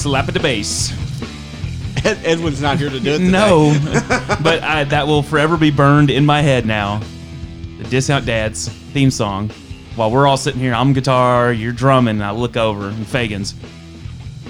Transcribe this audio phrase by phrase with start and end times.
[0.00, 0.92] slap at the bass.
[2.04, 3.18] Ed, Edwin's not here to do it.
[3.18, 3.30] Today.
[3.30, 3.78] No,
[4.42, 7.00] but I, that will forever be burned in my head now.
[7.78, 9.50] The Discount Dads theme song.
[9.96, 13.54] While we're all sitting here, I'm guitar, you're drumming, and I look over and Fagan's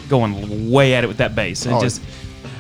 [0.09, 2.02] going way at it with that bass, and Oh, just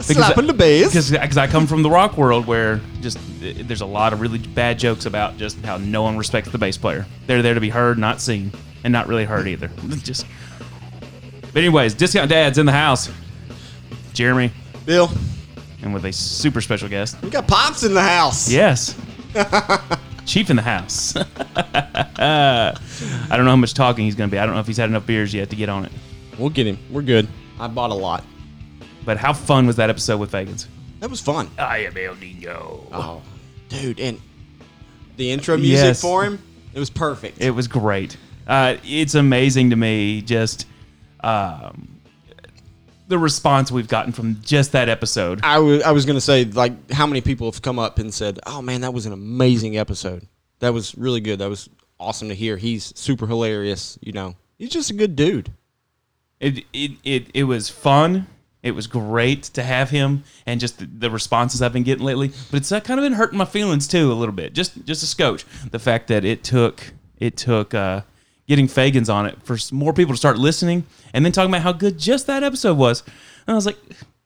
[0.00, 0.88] slapping the bass.
[0.88, 4.38] because I come from the rock world where just uh, there's a lot of really
[4.38, 7.06] bad jokes about just how no one respects the bass player.
[7.26, 8.50] They're there to be heard, not seen,
[8.82, 9.68] and not really heard either.
[10.02, 10.26] Just.
[11.52, 13.10] But anyways, Discount Dads in the house.
[14.12, 14.50] Jeremy,
[14.86, 15.10] Bill,
[15.82, 17.20] and with a super special guest.
[17.22, 18.50] we got pops in the house.
[18.50, 18.94] Yes.
[20.26, 21.14] Chief in the house.
[21.16, 22.74] I
[23.30, 24.38] don't know how much talking he's going to be.
[24.38, 25.92] I don't know if he's had enough beers yet to get on it.
[26.38, 26.78] We'll get him.
[26.90, 27.28] We're good.
[27.58, 28.24] I bought a lot.
[29.04, 30.66] But how fun was that episode with Fagans?
[31.00, 31.48] That was fun.
[31.58, 32.86] I am El Nino.
[32.92, 33.22] Oh,
[33.68, 34.20] dude, and
[35.16, 36.00] the intro music Yes.
[36.02, 36.38] for him,
[36.74, 37.40] it was perfect.
[37.40, 38.16] It was great.
[38.46, 40.66] Uh, it's amazing to me just
[41.22, 42.00] um,
[43.08, 45.40] the response we've gotten from just that episode.
[45.42, 48.38] I was I was gonna say like how many people have come up and said,
[48.46, 50.26] "Oh man, that was an amazing episode.
[50.60, 51.40] That was really good.
[51.40, 52.56] That was awesome to hear.
[52.56, 53.98] He's super hilarious.
[54.00, 55.52] You know, he's just a good dude."
[56.40, 58.26] It, it, it, it was fun.
[58.62, 62.28] It was great to have him and just the, the responses I've been getting lately.
[62.50, 64.54] But it's uh, kind of been hurting my feelings too a little bit.
[64.54, 65.44] Just just a scotch.
[65.70, 68.02] The fact that it took it took uh,
[68.50, 70.84] getting Fagans on it for more people to start listening
[71.14, 73.04] and then talking about how good just that episode was.
[73.46, 73.78] And I was like,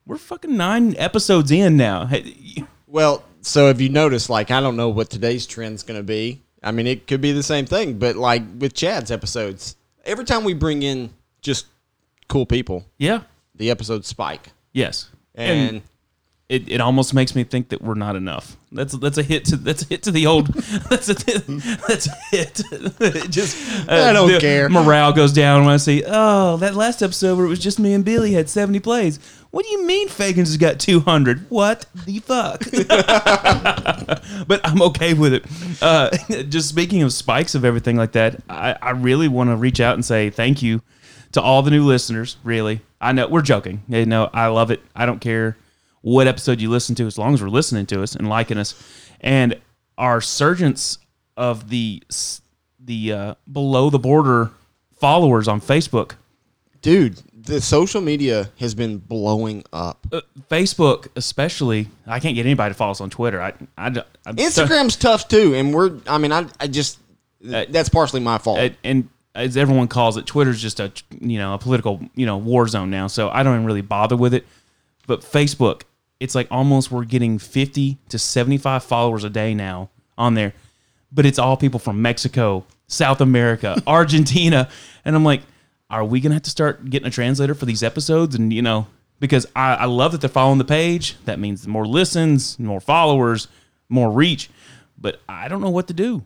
[0.06, 2.08] we're fucking nine episodes in now.
[2.86, 6.40] Well, so if you notice, Like, I don't know what today's trend's gonna be.
[6.62, 10.42] I mean, it could be the same thing, but like with Chad's episodes, every time
[10.42, 11.10] we bring in
[11.42, 11.66] just
[12.28, 13.20] cool people, Yeah.
[13.54, 14.48] the episodes spike.
[14.72, 15.10] Yes.
[15.34, 15.82] And,
[16.48, 18.58] it, it almost makes me think that we're not enough.
[18.70, 20.48] That's that's a hit to that's a hit to the old.
[20.90, 22.60] That's a that's a hit.
[22.72, 24.68] It just uh, I don't care.
[24.68, 26.02] Morale goes down when I see.
[26.06, 29.18] Oh, that last episode where it was just me and Billy had seventy plays.
[29.52, 31.48] What do you mean Fagans has got two hundred?
[31.50, 32.64] What the fuck?
[34.48, 35.44] but I'm okay with it.
[35.80, 36.10] Uh,
[36.44, 39.94] just speaking of spikes of everything like that, I, I really want to reach out
[39.94, 40.82] and say thank you
[41.32, 42.36] to all the new listeners.
[42.42, 43.82] Really, I know we're joking.
[43.88, 44.82] You know, I love it.
[44.96, 45.56] I don't care
[46.04, 48.74] what episode you listen to, as long as we're listening to us and liking us.
[49.22, 49.58] And
[49.96, 50.98] our surgence
[51.34, 52.02] of the
[52.78, 54.50] the uh, below the border
[55.00, 56.12] followers on Facebook.
[56.82, 60.06] dude, the social media has been blowing up.
[60.12, 60.20] Uh,
[60.50, 63.40] Facebook, especially, I can't get anybody to follow us on Twitter.
[63.40, 63.86] I, I,
[64.26, 65.98] I Instagram's tough too, and we're.
[66.06, 66.98] I mean, I, I just
[67.40, 68.58] that's partially my fault.
[68.58, 72.36] and, and as everyone calls it, Twitter's just a you know a political you know
[72.36, 73.06] war zone now.
[73.06, 74.44] So I don't even really bother with it.
[75.06, 75.82] But Facebook,
[76.24, 80.54] it's like almost we're getting fifty to seventy five followers a day now on there.
[81.12, 84.68] But it's all people from Mexico, South America, Argentina,
[85.04, 85.42] and I'm like,
[85.88, 88.34] are we gonna have to start getting a translator for these episodes?
[88.34, 88.86] And you know,
[89.20, 91.16] because I, I love that they're following the page.
[91.24, 93.46] That means more listens, more followers,
[93.88, 94.50] more reach.
[94.98, 96.24] But I don't know what to do.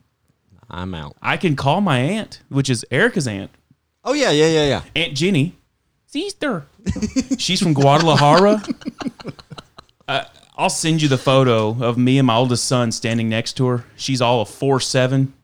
[0.71, 1.17] I'm out.
[1.21, 3.51] I can call my aunt, which is Erica's aunt,
[4.05, 4.83] Oh yeah, yeah, yeah, yeah.
[4.97, 5.55] Aunt Jenny.
[6.07, 6.65] Sister.
[7.39, 8.63] She's from Guadalajara.
[10.09, 10.25] Uh,
[10.57, 13.85] I'll send you the photo of me and my oldest son standing next to her.
[13.95, 15.35] She's all of four seven,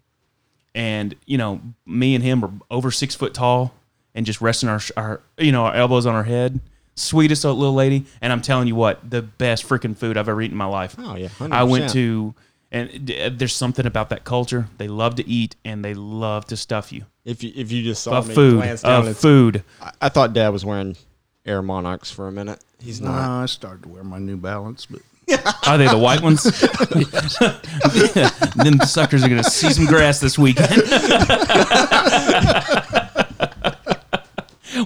[0.75, 3.75] and you know me and him are over six foot tall,
[4.15, 6.61] and just resting our, our you know our elbows on our head.
[6.97, 10.55] Sweetest little lady, and I'm telling you what, the best freaking food I've ever eaten
[10.55, 10.95] in my life.
[10.99, 11.51] Oh yeah, 100%.
[11.53, 12.35] I went to,
[12.71, 14.69] and d- there's something about that culture.
[14.79, 17.05] They love to eat and they love to stuff you.
[17.25, 19.65] If you if you just saw Of me food, glance down, of food.
[19.81, 20.97] I, I thought Dad was wearing
[21.45, 22.61] Air Monarchs for a minute.
[22.85, 23.43] He's No, not.
[23.43, 25.01] I started to wear my New Balance, but
[25.67, 26.43] Are they the white ones?
[28.63, 30.83] Them suckers are gonna see some grass this weekend.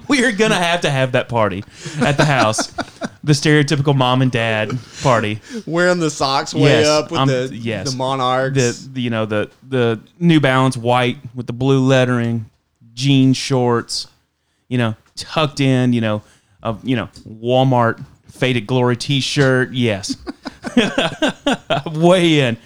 [0.09, 1.65] we are gonna have to have that party
[2.01, 2.69] at the house.
[3.25, 5.41] The stereotypical mom and dad party.
[5.67, 7.91] Wearing the socks way Yes, up with I'm- the yes.
[7.91, 8.57] the Monarchs.
[8.85, 12.47] The, the you know the the New Balance white with the blue lettering,
[12.95, 14.07] jean shorts,
[14.69, 16.23] you know, tucked in, you know,
[16.63, 19.73] of you know Walmart faded glory T-shirt.
[19.73, 20.17] Yes,
[21.87, 22.57] way in.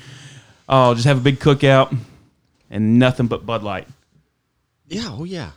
[0.69, 1.97] Oh, just have a big cookout
[2.71, 3.87] and nothing but Bud Light.
[4.89, 5.50] yeah, oh yeah,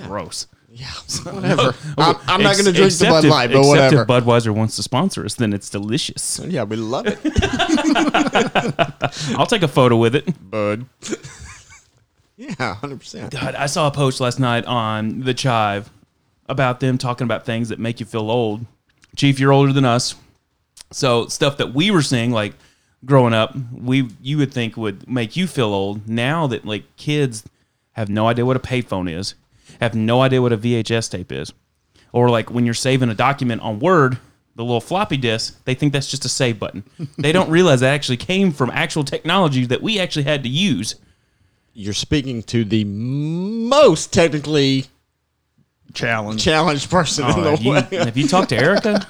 [0.00, 0.46] oh, Gross.
[0.70, 0.86] yeah.
[1.24, 1.74] Whatever.
[1.96, 4.02] I'm, I'm not going to drink the Bud if- Light, but except whatever.
[4.02, 6.40] if Budweiser wants to sponsor us, then it's delicious.
[6.44, 7.18] yeah, we love it,
[9.38, 10.50] I'll take a photo with it.
[10.50, 10.86] Bud.
[12.36, 13.30] yeah, hundred percent.
[13.30, 15.88] God, I saw a post last night on the Chive
[16.46, 18.66] about them talking about things that make you feel old.
[19.16, 20.14] Chief, you're older than us,
[20.90, 22.54] so stuff that we were seeing, like
[23.04, 26.08] growing up, we you would think would make you feel old.
[26.08, 27.44] Now that like kids
[27.92, 29.34] have no idea what a payphone is,
[29.80, 31.52] have no idea what a VHS tape is.
[32.12, 34.18] Or like when you're saving a document on Word,
[34.54, 36.84] the little floppy disk, they think that's just a save button.
[37.18, 40.94] they don't realize that actually came from actual technology that we actually had to use.
[41.72, 44.86] You're speaking to the most technically
[45.92, 46.42] Challenge.
[46.42, 47.84] challenged person in Oh, the have, you, world.
[47.92, 49.06] have you talked to Erica?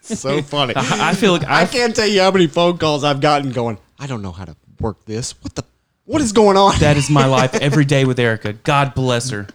[0.00, 0.74] so funny.
[0.76, 3.78] I feel like I I can't tell you how many phone calls I've gotten going,
[3.98, 5.32] I don't know how to work this.
[5.42, 5.64] What the
[6.04, 6.78] what is going on?
[6.80, 8.52] that is my life every day with Erica.
[8.52, 9.46] God bless her.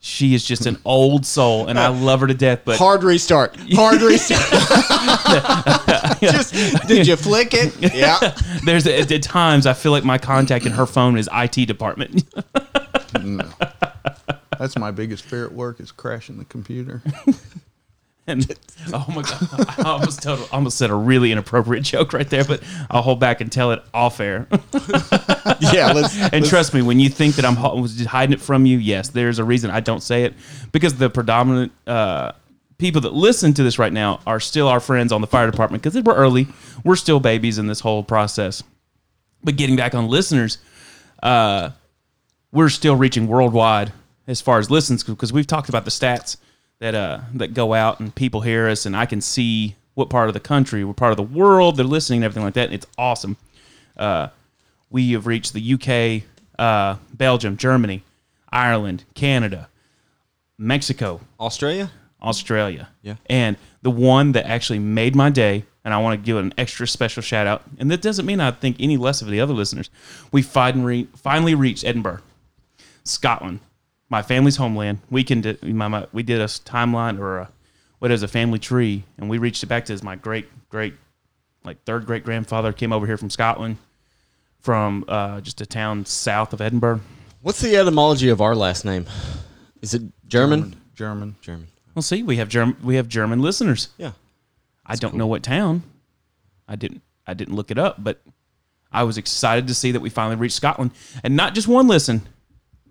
[0.00, 2.60] She is just an old soul, and I love her to death.
[2.64, 3.56] But Hard restart.
[3.74, 4.40] Hard restart.
[6.20, 6.54] Just
[6.86, 7.74] did you flick it?
[7.94, 8.36] Yeah.
[8.64, 12.24] there's at, at times I feel like my contact in her phone is IT department.
[13.14, 13.50] Mm.
[14.66, 17.00] That's my biggest fear at work is crashing the computer.
[18.28, 18.44] And
[18.92, 22.60] oh my god, I almost told, almost said a really inappropriate joke right there, but
[22.90, 24.48] I'll hold back and tell it off air.
[25.60, 28.40] Yeah, let's And trust me, when you think that I'm ho- was just hiding it
[28.40, 30.34] from you, yes, there's a reason I don't say it
[30.72, 32.32] because the predominant uh,
[32.78, 35.84] people that listen to this right now are still our friends on the fire department
[35.84, 36.48] because we're early,
[36.82, 38.64] we're still babies in this whole process.
[39.44, 40.58] But getting back on listeners,
[41.22, 41.70] uh,
[42.50, 43.92] we're still reaching worldwide
[44.26, 46.36] as far as listens because we've talked about the stats
[46.78, 50.28] that uh, that go out and people hear us, and I can see what part
[50.28, 52.66] of the country, what part of the world they're listening and everything like that.
[52.66, 53.36] And it's awesome.
[53.96, 54.28] Uh,
[54.90, 56.22] we have reached the UK,
[56.58, 58.02] uh, Belgium, Germany,
[58.50, 59.68] Ireland, Canada,
[60.58, 61.90] Mexico, Australia?
[62.22, 62.88] Australia.
[63.02, 63.16] Yeah.
[63.26, 66.54] And the one that actually made my day, and I want to give it an
[66.58, 67.62] extra special shout out.
[67.78, 69.88] And that doesn't mean I think any less of the other listeners.
[70.30, 72.20] We finally finally reached Edinburgh,
[73.04, 73.60] Scotland,
[74.08, 74.98] my family's homeland.
[75.10, 77.50] We can do, my, my, we did a timeline or a,
[77.98, 80.94] what is a family tree, and we reached it back to as my great great
[81.64, 83.78] like third great grandfather came over here from Scotland,
[84.60, 87.00] from uh, just a town south of Edinburgh.
[87.42, 89.06] What's the etymology of our last name?
[89.80, 90.76] Is it German?
[90.94, 91.36] German.
[91.40, 91.68] German.
[91.94, 93.88] Well, see, we have Germ- we have German listeners.
[93.96, 94.12] Yeah.
[94.84, 95.82] I don't know what town.
[96.68, 98.20] I didn't I didn't look it up, but
[98.92, 100.92] I was excited to see that we finally reached Scotland,
[101.24, 102.22] and not just one listen,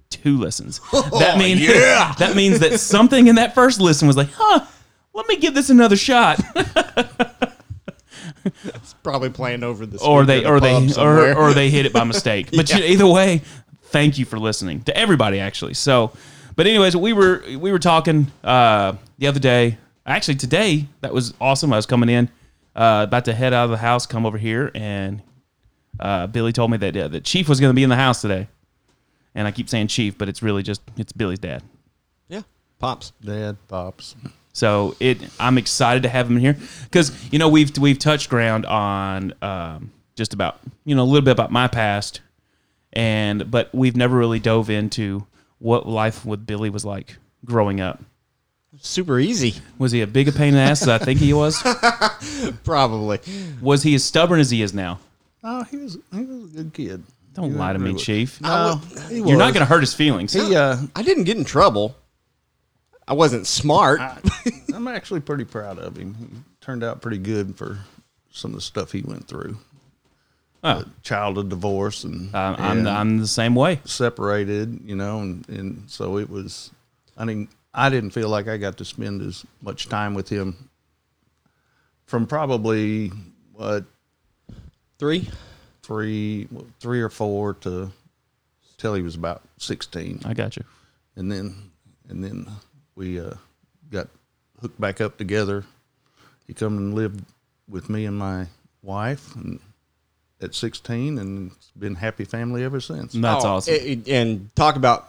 [0.09, 0.79] two listens.
[0.91, 2.13] that means yeah.
[2.19, 4.65] that means that something in that first listen was like, huh.
[5.15, 6.41] Let me give this another shot,
[8.45, 11.93] it's Probably playing over the or they, in or they, or, or they hit it
[11.93, 12.49] by mistake.
[12.51, 13.41] But you either way,
[13.83, 15.39] thank you for listening to everybody.
[15.39, 16.11] Actually, so,
[16.57, 19.77] but anyways, we were we were talking uh, the other day.
[20.05, 21.71] Actually, today that was awesome.
[21.71, 22.29] I was coming in,
[22.75, 25.21] uh, about to head out of the house, come over here, and
[25.99, 28.21] uh, Billy told me that uh, the chief was going to be in the house
[28.21, 28.49] today.
[29.35, 31.61] And I keep saying chief, but it's really just it's Billy's dad.
[32.29, 32.41] yeah.
[32.79, 33.11] Pops.
[33.23, 34.15] Dad, pops.
[34.53, 38.65] So it, I'm excited to have him here because you know we've we've touched ground
[38.65, 42.21] on um, just about you know a little bit about my past,
[42.93, 45.25] and but we've never really dove into
[45.59, 48.01] what life with Billy was like growing up.
[48.79, 49.55] Super easy.
[49.77, 51.61] Was he a big a pain in the ass as I think he was?
[52.63, 53.19] Probably.
[53.61, 54.99] Was he as stubborn as he is now?
[55.43, 57.03] Oh, he was he was a good kid.
[57.35, 58.03] Don't lie to me, was.
[58.03, 58.41] Chief.
[58.41, 60.33] No, he You're not going to hurt his feelings.
[60.33, 61.95] He, uh, I didn't get in trouble.
[63.07, 63.99] I wasn't smart.
[64.73, 66.15] I'm actually pretty proud of him.
[66.15, 66.25] He
[66.61, 67.79] turned out pretty good for
[68.31, 69.57] some of the stuff he went through.
[70.63, 73.79] Oh, Child of divorce and, um, I'm and I'm the same way.
[73.85, 76.71] separated, you know, and, and so it was.
[77.15, 80.69] I mean, I didn't feel like I got to spend as much time with him
[82.07, 83.11] from probably
[83.53, 83.85] what
[84.97, 85.27] Three.
[85.85, 86.47] Three
[86.79, 87.91] three or four to
[88.77, 90.21] till he was about sixteen.
[90.25, 90.63] I got you.
[91.15, 91.71] and then
[92.09, 92.47] and then
[92.95, 93.33] we uh,
[93.91, 94.07] got
[94.61, 95.63] hooked back up together.
[96.47, 97.23] He come and lived
[97.67, 98.47] with me and my
[98.83, 99.59] wife, and
[100.41, 103.13] at sixteen, and it's been happy family ever since.
[103.13, 103.73] That's Oh, awesome.
[103.75, 105.07] it- it- and talk about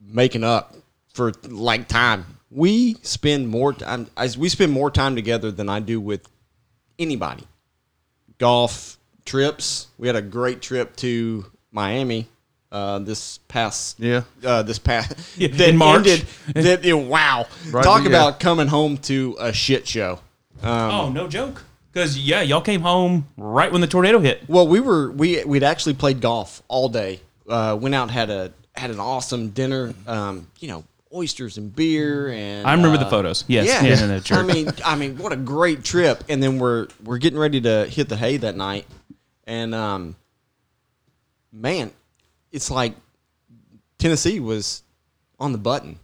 [0.00, 0.74] making up
[1.14, 2.24] for like time.
[2.50, 4.08] We spend more time.
[4.16, 6.28] As we spend more time together than I do with
[6.98, 7.44] anybody.
[8.38, 9.88] Golf trips.
[9.98, 12.28] We had a great trip to Miami
[12.70, 16.06] uh, this past Yeah, uh, this past Yeah, that in March.
[16.06, 17.46] ended- that, yeah, wow!
[17.70, 18.08] Right, Talk yeah.
[18.08, 20.20] about coming home to a shit show.
[20.62, 21.64] oh, no joke.
[21.92, 24.42] Because yeah, y'all came home right when the tornado hit.
[24.48, 27.20] Well, we were we we'd actually played golf all day.
[27.46, 29.92] Uh, went out had a had an awesome dinner.
[30.06, 33.44] Um, you know, oysters and beer and I remember uh, the photos.
[33.46, 33.66] Yes.
[33.66, 36.24] Yeah, Yeah, no, no, I mean, I mean, what a great trip!
[36.30, 38.86] And then we're we're getting ready to hit the hay that night,
[39.46, 40.16] and um,
[41.52, 41.90] man,
[42.50, 42.94] it's like
[43.98, 44.82] Tennessee was
[45.38, 45.98] on the button.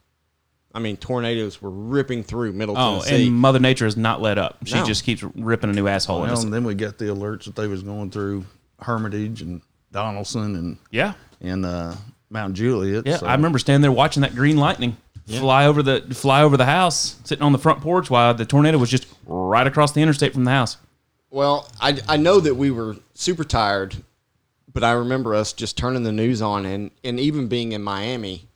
[0.75, 2.97] I mean, tornadoes were ripping through Middle Tennessee.
[2.99, 3.26] Oh, Tennessee.
[3.28, 4.59] and Mother Nature has not let up.
[4.64, 4.85] She No.
[4.85, 6.45] just keeps ripping a new asshole in well, us.
[6.45, 8.45] and then we got the alerts that they was going through
[8.80, 11.14] Hermitage and Donelson and Yeah.
[11.40, 11.95] and uh,
[12.30, 13.07] Mount Juliet.
[13.07, 13.16] Yeah.
[13.16, 14.97] so- I remember standing there watching that green lightning.
[15.26, 18.78] fly over the fly over the house, sitting on the front porch while the tornado
[18.78, 20.78] was just right across the interstate from the house.
[21.30, 23.97] Well, I, I know that we were super tired,
[24.73, 28.47] but I remember us just turning the news on and, and even being in Miami.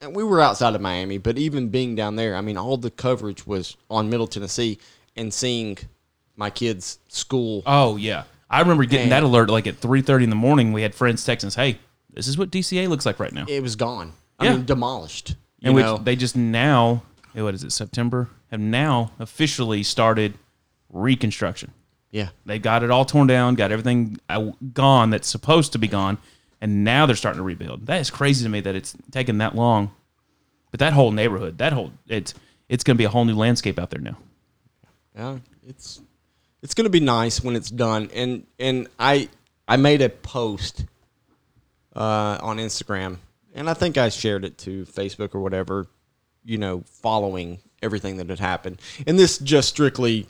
[0.00, 2.90] And we were outside of Miami, but even being down there, I mean, all the
[2.90, 4.78] coverage was on Middle Tennessee
[5.16, 5.76] and seeing
[6.36, 7.62] my kids' school.
[7.66, 9.22] Oh yeah, I remember getting Man.
[9.22, 10.72] that alert like at three thirty in the morning.
[10.72, 11.78] We had friends texting us, "Hey,
[12.14, 14.12] this is what DCA looks like right now." It was gone.
[14.38, 14.52] I Yeah.
[14.54, 15.30] mean, demolished.
[15.58, 15.98] You and which know?
[15.98, 17.02] they just now,
[17.34, 20.38] what is it, September, have now officially started
[20.88, 21.72] reconstruction.
[22.10, 22.30] Yeah.
[22.44, 26.18] They got it all torn down, got everything uh, gone that's supposed to be gone,
[26.60, 27.86] and now they're starting to rebuild.
[27.86, 29.92] That is crazy to me that it's taken that long.
[30.70, 32.34] But that whole neighborhood, that whole it's
[32.68, 34.16] it's going to be a whole new landscape out there now.
[35.16, 36.00] Yeah, it's
[36.62, 38.10] it's gonna be nice when it's done.
[38.14, 39.28] And and I
[39.66, 40.84] I made a post
[41.94, 43.18] uh, on Instagram,
[43.54, 45.86] and I think I shared it to Facebook or whatever.
[46.44, 50.26] You know, following everything that had happened, and this just strictly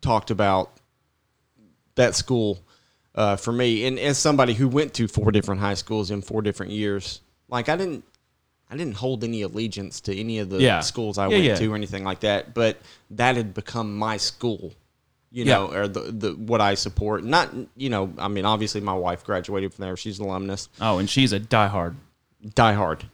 [0.00, 0.70] talked about
[1.96, 2.60] that school
[3.14, 3.86] uh, for me.
[3.86, 7.68] And as somebody who went to four different high schools in four different years, like
[7.68, 8.04] I didn't.
[8.68, 10.80] I didn't hold any allegiance to any of the Yeah.
[10.80, 11.54] schools I Yeah, went yeah.
[11.54, 12.78] to or anything like that, but
[13.12, 14.74] that had become my school,
[15.30, 17.22] you know, or the, the what I support.
[17.22, 20.98] Not, you know, I mean, obviously my wife graduated from there; she's an alumnus, Oh,
[20.98, 21.94] and she's a diehard.
[22.56, 23.04] die hard.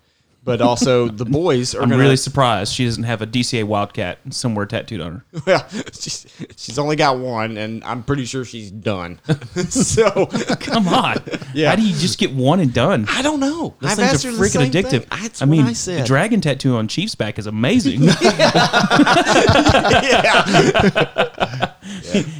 [0.44, 4.18] But also the boys are I'm gonna, really surprised she doesn't have a DCA Wildcat
[4.30, 5.24] somewhere tattooed on her.
[5.46, 5.64] well.
[5.92, 9.20] She's, she's only got one, and I'm pretty sure she's done.
[9.68, 11.22] so Come on,
[11.54, 11.70] Yeah.
[11.70, 13.06] How do you just get one and done?
[13.08, 13.76] I don't know.
[13.80, 15.06] Those I've things are freaking addictive.
[15.12, 18.00] I what mean, I the dragon tattoo on Chief's back is amazing.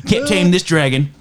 [0.07, 1.15] Can't tame this dragon.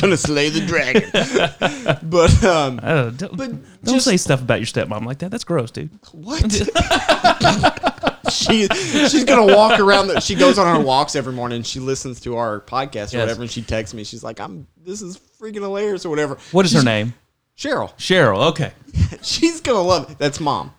[0.00, 1.10] Gonna slay the dragon.
[2.10, 3.50] but um, Uh, don't But
[3.84, 5.30] don't just- say stuff about your stepmom like that.
[5.30, 5.90] That's gross, dude.
[6.12, 6.40] What?
[8.32, 10.08] she she's gonna walk around.
[10.08, 11.62] The, she goes on her walks every morning.
[11.62, 13.22] She listens to our podcast or Yes.
[13.26, 14.04] whatever, and she texts me.
[14.04, 16.36] She's like, "I'm this is freaking hilarious" or whatever.
[16.52, 17.14] What is her name?
[17.56, 17.92] Cheryl.
[17.98, 18.48] Cheryl.
[18.50, 18.72] Okay.
[19.22, 20.18] She's gonna love it.
[20.18, 20.72] That's mom.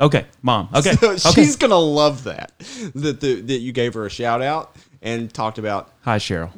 [0.00, 0.68] Okay, mom.
[0.74, 0.92] Okay.
[0.92, 1.18] So okay.
[1.18, 2.52] she's gonna love that
[2.94, 5.92] that the, that you gave her a shout out and talked about.
[6.02, 6.50] Hi, Cheryl.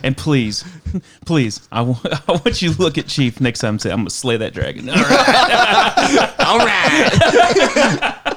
[0.04, 0.64] and please,
[1.26, 3.98] please, I wa- I want you to look at Chief next time and say, I'm
[3.98, 4.88] going to slay that dragon.
[4.88, 6.34] All right.
[6.38, 8.32] All right.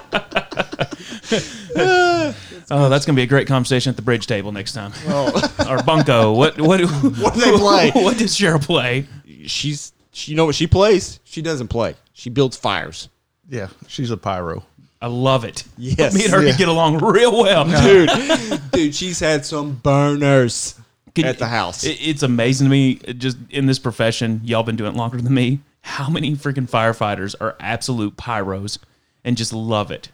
[2.72, 4.92] Oh, that's going to be a great conversation at the bridge table next time.
[5.08, 5.30] Oh.
[5.70, 6.34] or Bunko.
[6.34, 7.92] What, what, What do they play?
[7.92, 9.06] What does Cheryl play?
[9.46, 11.20] She's she, you know what she plays?
[11.26, 11.96] She doesn't play.
[12.14, 13.10] She builds fires.
[13.50, 14.64] Yeah, she's a pyro.
[15.02, 15.64] I love it.
[15.78, 16.14] Yes.
[16.16, 16.52] Me and her Yeah.
[16.52, 17.66] could get along real well.
[17.84, 20.76] Dude, dude, she's had some burners
[21.14, 21.84] Can- at the house.
[21.84, 25.34] It, it's amazing to me, just in this profession, y'all been doing it longer than
[25.34, 25.60] me.
[25.82, 28.80] How many freaking firefighters are absolute pyros
[29.24, 30.10] and just love it?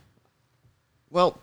[1.09, 1.39] Well,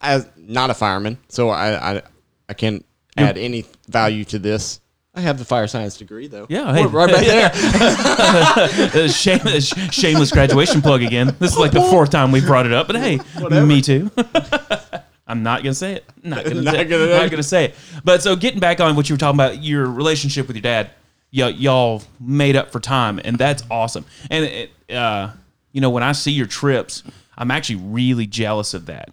[0.00, 2.02] as not a fireman, so I I,
[2.48, 2.84] I can't
[3.16, 4.80] add any value to this.
[5.20, 6.46] I have the fire science degree though.
[6.48, 6.86] Yeah, hey.
[6.86, 9.08] We're right back there.
[9.08, 11.36] Shame, uh, shameless graduation plug again.
[11.38, 14.10] This is like the fourth time we brought it up, but hey, me too.
[15.26, 16.04] I'm not gonna say it.
[16.22, 17.18] Not gonna Not say gonna- it.
[17.18, 17.74] Not gonna say it.
[18.02, 20.90] But so getting back on what you were talking about, your relationship with your dad,
[21.32, 24.06] y- y'all made up for time, and that's awesome.
[24.30, 25.30] And it, uh,
[25.72, 27.02] you know, when I see your trips,
[27.36, 29.10] I'm actually really jealous of that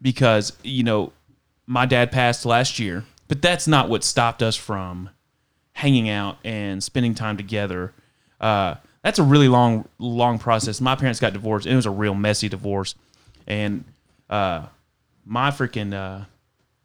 [0.00, 1.12] because you know,
[1.66, 5.10] my dad passed last year, but that's not what stopped us from
[5.72, 7.92] hanging out and spending time together.
[8.40, 10.80] Uh, that's a really long, long process.
[10.80, 12.94] My parents got divorced, and it was a real messy divorce.
[13.46, 13.84] And
[14.28, 14.66] uh,
[15.24, 16.24] my freaking uh,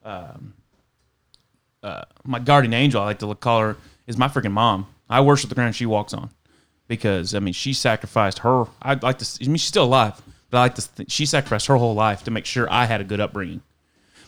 [0.08, 0.54] um,
[1.84, 3.78] uh, my guardian angel, I like to call her,
[4.08, 4.88] is my freaking mom.
[5.10, 6.32] I worship the ground she walks on
[6.88, 8.66] because I mean she sacrificed her.
[8.82, 9.38] I'd like to.
[9.42, 10.82] I mean she's still alive, but I like to.
[10.82, 13.62] Think she sacrificed her whole life to make sure I had a good upbringing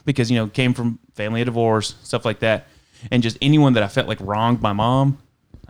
[0.06, 2.68] because you know came from family of divorce stuff like that
[3.12, 5.18] and just anyone that i felt like wronged my mom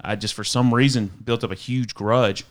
[0.04, 2.46] i just for some reason built up a huge grudge.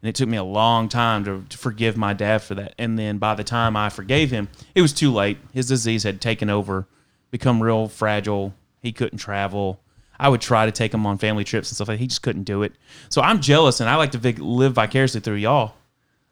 [0.00, 2.74] And it took me a long time to, to forgive my dad for that.
[2.76, 5.38] And then by the time i forgave him it was too late.
[5.52, 6.86] His disease had taken over
[7.30, 8.52] become real fragile.
[8.80, 9.80] He couldn't travel.
[10.18, 12.02] I would try to take him on family trips and stuff like that.
[12.02, 12.72] he just couldn't do it.
[13.10, 15.74] So i'm jealous and i like to vic- live vicariously through y'all.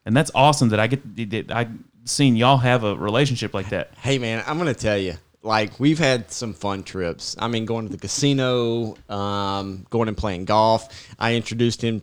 [0.04, 1.68] And that's awesome that i get that i
[2.04, 3.92] seen y'all have a relationship like that.
[3.98, 5.14] Hey man, I'm gonna tell you.
[5.42, 7.34] Like we've had some fun trips.
[7.38, 10.88] I mean, going to the casino, um, going and playing golf.
[11.18, 12.02] I introduced him.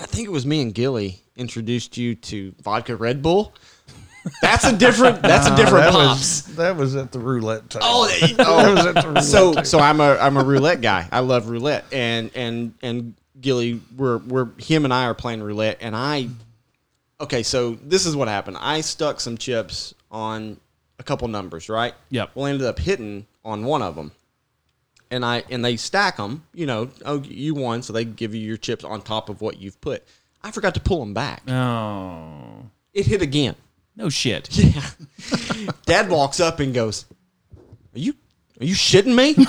[0.00, 3.54] I think it was me and Gilly introduced you to vodka Red Bull.
[4.42, 5.22] That's a different.
[5.22, 6.46] That's a different that pops.
[6.46, 7.86] Was, that was at the roulette table.
[7.88, 8.74] Oh, that oh.
[8.74, 9.64] was at the roulette so table.
[9.64, 11.08] so I'm a I'm a roulette guy.
[11.12, 15.78] I love roulette, and and and Gilly, we're we're him and I are playing roulette,
[15.80, 16.28] and I
[17.20, 18.56] okay, so this is what happened.
[18.60, 20.58] I stuck some chips on
[20.98, 21.94] a couple numbers, right?
[22.10, 22.30] Yep.
[22.34, 24.12] Well, I ended up hitting on one of them,
[25.10, 26.44] and I and they stack them.
[26.54, 29.60] You know, oh, you won, so they give you your chips on top of what
[29.60, 30.04] you've put.
[30.42, 31.42] I forgot to pull them back.
[31.50, 33.56] Oh, It hit again.
[33.96, 34.48] no shit.
[34.56, 34.82] Yeah.
[35.86, 37.06] Dad walks up and goes,
[37.94, 38.14] "Are you
[38.60, 39.34] are you shitting me?"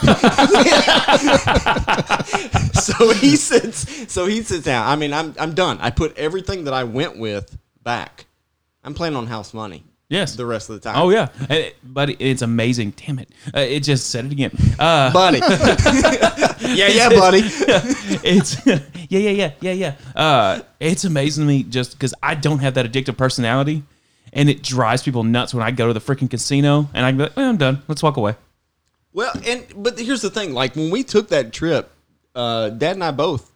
[2.73, 4.87] so he sits so he sits down.
[4.87, 5.77] I mean, I'm I'm done.
[5.81, 8.25] I put everything that I went with back.
[8.83, 10.35] I'm playing on house money Yes.
[10.35, 11.01] the rest of the time.
[11.01, 12.91] Oh yeah, Eh, buddy, it's amazing.
[12.95, 14.51] Damn it, uh, it just said it again.
[14.79, 15.39] Uh, buddy.
[16.75, 17.39] yeah, yeah, buddy.
[18.23, 19.95] it's yeah, yeah, yeah, yeah, yeah.
[20.15, 23.83] Uh, it's amazing to me just because I don't have that addictive personality,
[24.31, 27.29] and it drives people nuts when I go to the freaking casino and I go,
[27.35, 27.81] well, I'm done.
[27.89, 28.35] Let's walk away.
[29.13, 31.91] Well, and but here's the thing: like when we took that trip,
[32.35, 33.51] uh, Dad and I both,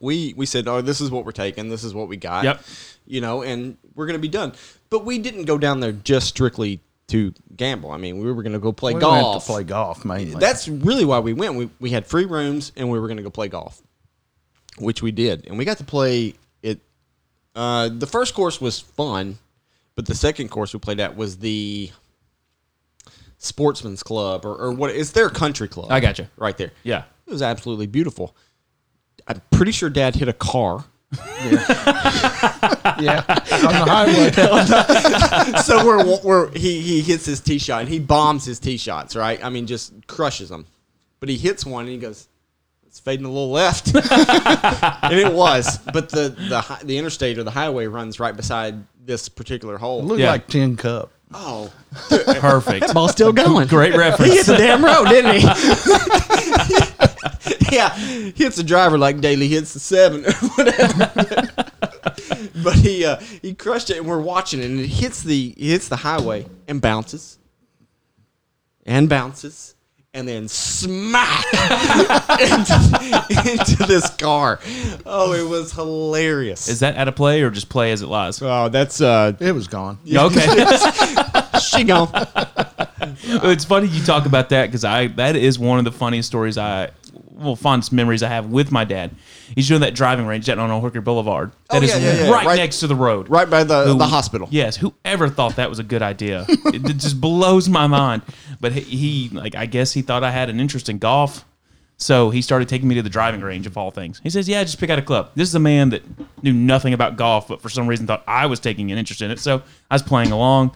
[0.00, 1.68] we we said, "Oh, this is what we're taking.
[1.68, 2.62] This is what we got." Yep.
[3.06, 4.52] You know, and we're gonna be done.
[4.90, 7.90] But we didn't go down there just strictly to gamble.
[7.90, 9.32] I mean, we were gonna go play We golf.
[9.34, 10.38] went to play golf mainly.
[10.38, 11.54] That's really why we went.
[11.54, 13.80] We we had free rooms and we were gonna go play golf,
[14.78, 16.80] which we did, and we got to play it.
[17.56, 19.38] Uh, the first course was fun,
[19.94, 21.90] but the second course we played at was the
[23.38, 24.90] Sportsman's Club or, or what?
[24.90, 25.90] It's their country club.
[25.90, 26.28] I gotcha.
[26.36, 26.72] right there.
[26.82, 27.04] Yeah.
[27.26, 28.34] It was absolutely beautiful.
[29.28, 30.84] I'm pretty sure Dad hit a car.
[31.12, 31.20] yeah,
[33.26, 34.30] on the highway.
[35.62, 39.16] so we're, we're he he hits his tee shot and he bombs his tee shots.
[39.16, 39.42] Right?
[39.42, 40.66] I mean, just crushes them.
[41.20, 42.28] But he hits one and he goes,
[42.86, 45.78] "It's fading a little left," and it was.
[45.78, 50.02] But the the the interstate or the highway runs right beside this particular hole.
[50.04, 50.32] Looked Yeah.
[50.32, 51.10] like tin cup.
[51.32, 51.70] Oh,
[52.08, 52.92] Perfect.
[52.94, 53.68] Ball still going.
[53.68, 54.30] Great reference.
[54.32, 55.42] He hit the damn road, didn't he?
[57.72, 61.48] yeah, hits the driver like Daly hits the seven or whatever.
[62.62, 65.70] but he uh, he crushed it, and we're watching it, and it hits the it
[65.70, 67.38] hits the highway and bounces,
[68.86, 69.74] and bounces,
[70.14, 71.44] and then smack
[72.40, 74.60] into, into this car.
[75.06, 76.68] Oh, it was hilarious.
[76.68, 78.40] Is that out of play or just play as it lies?
[78.42, 79.98] oh, that's uh, It was gone.
[80.04, 80.46] Yeah, okay.
[81.60, 82.10] she gone.
[83.24, 86.58] it's funny you talk about that because I that is one of the funniest stories
[86.58, 86.90] I
[87.38, 89.12] well fondest memories I have with my dad.
[89.54, 91.52] He's doing that driving range down on Hooker Boulevard.
[91.70, 92.30] Oh, that Oh, is yeah, yeah, yeah.
[92.32, 93.30] right, Right- next to the road.
[93.30, 94.48] Right by the the hospital.
[94.50, 96.44] Yes, whoever thought that was a good idea?
[96.48, 98.22] it, it just blows my mind.
[98.60, 98.80] But he,
[99.28, 101.44] he, like, I guess he thought I had an interest in golf,
[101.96, 104.20] so he started taking me to the driving range of all things.
[104.22, 106.02] He says, "Yeah, just pick out a club." This is a man that
[106.42, 109.30] knew nothing about golf, but for some reason thought I was taking an interest in
[109.30, 109.38] it.
[109.38, 110.72] So I was playing along,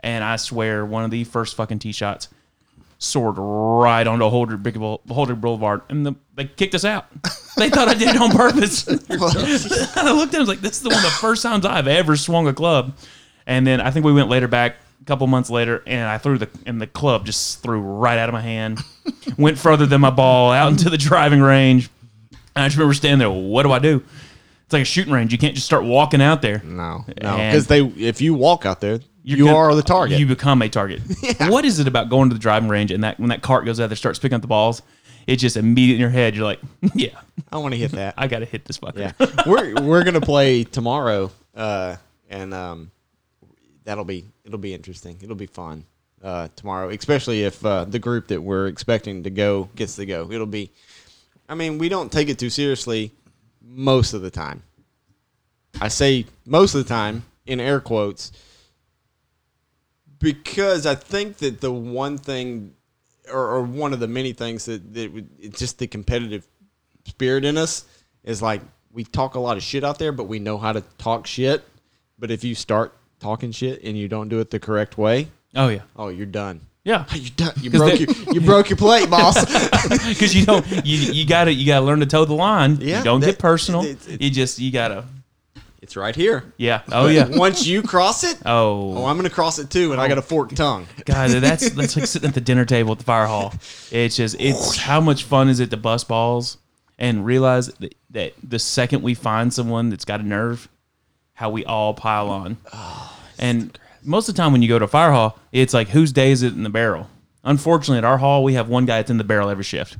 [0.00, 2.28] and I swear, one of the first fucking tee shots
[3.04, 4.58] soared right onto Holder,
[5.08, 7.06] Holder Boulevard, and the, they kicked us out.
[7.56, 8.86] They thought I did it on purpose.
[8.86, 11.42] and I looked at him I was like, this is the one of the first
[11.42, 12.96] times I've ever swung a club.
[13.46, 16.38] And then I think we went later back, a couple months later, and I threw
[16.38, 18.80] the and the club just threw right out of my hand,
[19.36, 21.90] went further than my ball out into the driving range.
[22.56, 23.30] And I just remember standing there.
[23.30, 24.02] What do I do?
[24.64, 25.30] It's like a shooting range.
[25.30, 26.62] You can't just start walking out there.
[26.64, 30.18] No, no, because they if you walk out there, You're you gonna- are the target.
[30.20, 31.02] You become a target.
[31.40, 33.80] What is it about going to the driving range and that when that cart goes
[33.80, 34.82] out there, starts picking up the balls,
[35.26, 36.60] it just immediately in your head, you're like,
[36.94, 37.18] yeah,
[37.50, 38.14] I want to hit that.
[38.18, 38.98] I got to hit this fucker.
[39.18, 41.96] yeah, we're we're gonna play tomorrow, uh,
[42.28, 42.90] and um,
[43.84, 45.18] that'll be it'll be interesting.
[45.22, 45.84] It'll be fun
[46.22, 50.30] uh, tomorrow, especially if uh, the group that we're expecting to go gets to go.
[50.30, 50.70] It'll be.
[51.48, 53.10] I mean, we don't take it too seriously
[53.62, 54.62] most of the time.
[55.80, 58.30] I say most of the time in air quotes
[60.24, 62.72] because I think that the one thing,
[63.32, 66.46] or, or one of the many things that, that it's just the competitive
[67.06, 67.84] spirit in us
[68.24, 70.80] is like we talk a lot of shit out there, but we know how to
[70.98, 71.62] talk shit.
[72.18, 75.68] But if you start talking shit and you don't do it the correct way, Oh
[75.68, 76.60] yeah, oh, you're done.
[76.82, 77.04] yeah.
[77.14, 77.52] You done.
[77.60, 79.36] You broke your you broke your plate, boss.
[80.08, 82.78] Because you don't, you you gotta you gotta learn to toe the line.
[82.80, 83.82] Yeah, you don't that- get personal.
[83.82, 85.04] it's- it's- you just you gotta.
[85.84, 86.54] It's right here.
[86.56, 86.80] Yeah.
[86.90, 87.28] Oh yeah.
[87.30, 90.22] Once you cross it, oh, Oh I'm gonna cross it too, and I got a
[90.22, 90.86] forked tongue.
[91.04, 93.52] God, that's that's like sitting at the dinner table at the fire hall.
[93.92, 96.56] It's just it's how much fun is it to bust balls
[96.98, 100.70] and realize that, that the second we find someone that's got a nerve,
[101.34, 102.56] how we all pile on.
[102.72, 105.88] Oh, and most of the time when you go to a fire hall, it's like
[105.88, 107.10] whose day is it in the barrel?
[107.42, 109.98] Unfortunately, at our hall, we have one guy that's in the barrel every shift.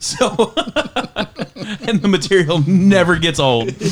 [0.00, 0.52] So,
[1.88, 3.68] and the material never gets old.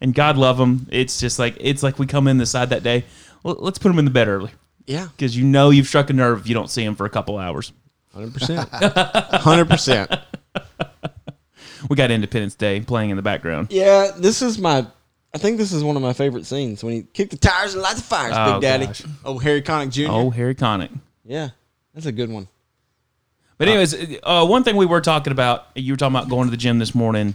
[0.00, 0.86] and God love them.
[0.90, 3.04] It's just like it's like we come in the side that day.
[3.42, 4.50] Well, let's put them in the bed early
[4.86, 7.10] Yeah, because you know you've struck a nerve if you don't see them for a
[7.10, 7.72] couple hours.
[8.12, 10.10] hundred percent, hundred percent.
[11.90, 13.68] we got Independence Day playing in the background.
[13.70, 14.86] Yeah, this is my.
[15.34, 17.82] I think this is one of my favorite scenes when he kicked the tires and
[17.82, 18.86] lights the fires, Oh, Big Daddy.
[18.86, 19.02] gosh.
[19.24, 20.06] Oh, Harry Connick Jr.
[20.08, 20.90] Oh, Harry Connick.
[21.24, 21.48] yeah,
[21.92, 22.46] that's a good one.
[23.58, 26.50] But anyways, uh, one thing we were talking about, you were talking about going to
[26.50, 27.34] the gym this morning.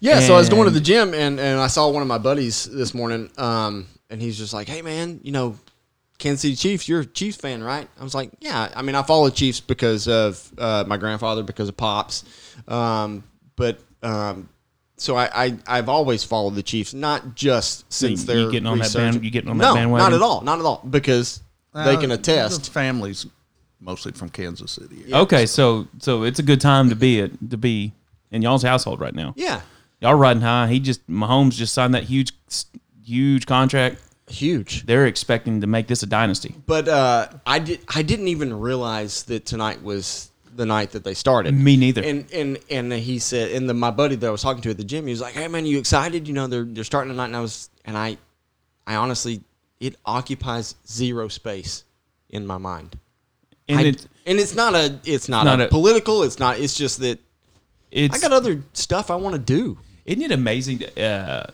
[0.00, 2.18] Yeah, so I was going to the gym and, and I saw one of my
[2.18, 5.56] buddies this morning, um, and he's just like, "Hey, man, you know,
[6.18, 6.88] Kansas City Chiefs.
[6.88, 8.70] You're a Chiefs fan, right?" I was like, "Yeah.
[8.76, 12.24] I mean, I follow Chiefs because of uh, my grandfather, because of pops,
[12.68, 13.24] um,
[13.56, 14.48] but um,
[14.98, 18.78] so I, I I've always followed the Chiefs, not just since you they're getting on
[18.78, 19.14] that resurgent.
[19.14, 20.10] band- you getting on that no, bandwagon?
[20.10, 21.40] not at all, not at all, because
[21.74, 22.70] they can the attest.
[22.72, 23.26] Families
[23.80, 25.12] mostly from Kansas City.
[25.12, 27.92] Okay, so so it's a good time to be it to be
[28.30, 29.34] in y'all's household right now.
[29.36, 29.60] Yeah,
[30.00, 30.68] Y'all riding high.
[30.68, 32.32] He just Mahomes just signed that huge
[33.04, 33.98] huge contract.
[34.28, 34.84] huge.
[34.84, 36.54] They're expecting to make this a dynasty.
[36.66, 37.80] But uh, I did.
[37.94, 41.54] I didn't even realize that tonight was the night that they started.
[41.54, 42.02] Me neither.
[42.02, 44.76] And and and he said, and the, my buddy that I was talking to at
[44.76, 46.28] the gym, he was like, "Hey man, you excited?
[46.28, 48.18] You know they're they're starting tonight." And I was, and I,
[48.86, 49.42] I honestly,
[49.80, 51.84] it occupies zero space
[52.28, 52.98] in my mind.
[53.68, 56.22] And I- it, and it's not a, it's not, not a, a- political.
[56.22, 56.58] It's not.
[56.58, 57.18] It's just that
[57.90, 59.78] it's I got other stuff I want to do.
[60.04, 60.84] Isn't it amazing?
[60.98, 61.50] Uh,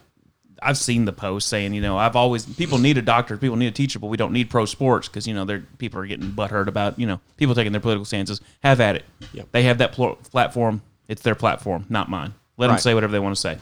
[0.65, 3.67] I've seen the post saying, you know, I've always people need a doctor, people need
[3.67, 6.31] a teacher, but we don't need pro sports because you know they're people are getting
[6.31, 8.41] butthurt about you know people taking their political stances.
[8.63, 9.05] Have at it.
[9.33, 9.49] Yep.
[9.53, 10.83] They have that pl- platform.
[11.09, 12.35] It's their platform, not mine.
[12.59, 13.59] Let them say whatever they want to say.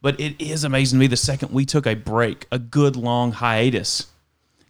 [0.00, 3.32] But it is amazing to me the second we took a break, a good long
[3.32, 4.06] hiatus.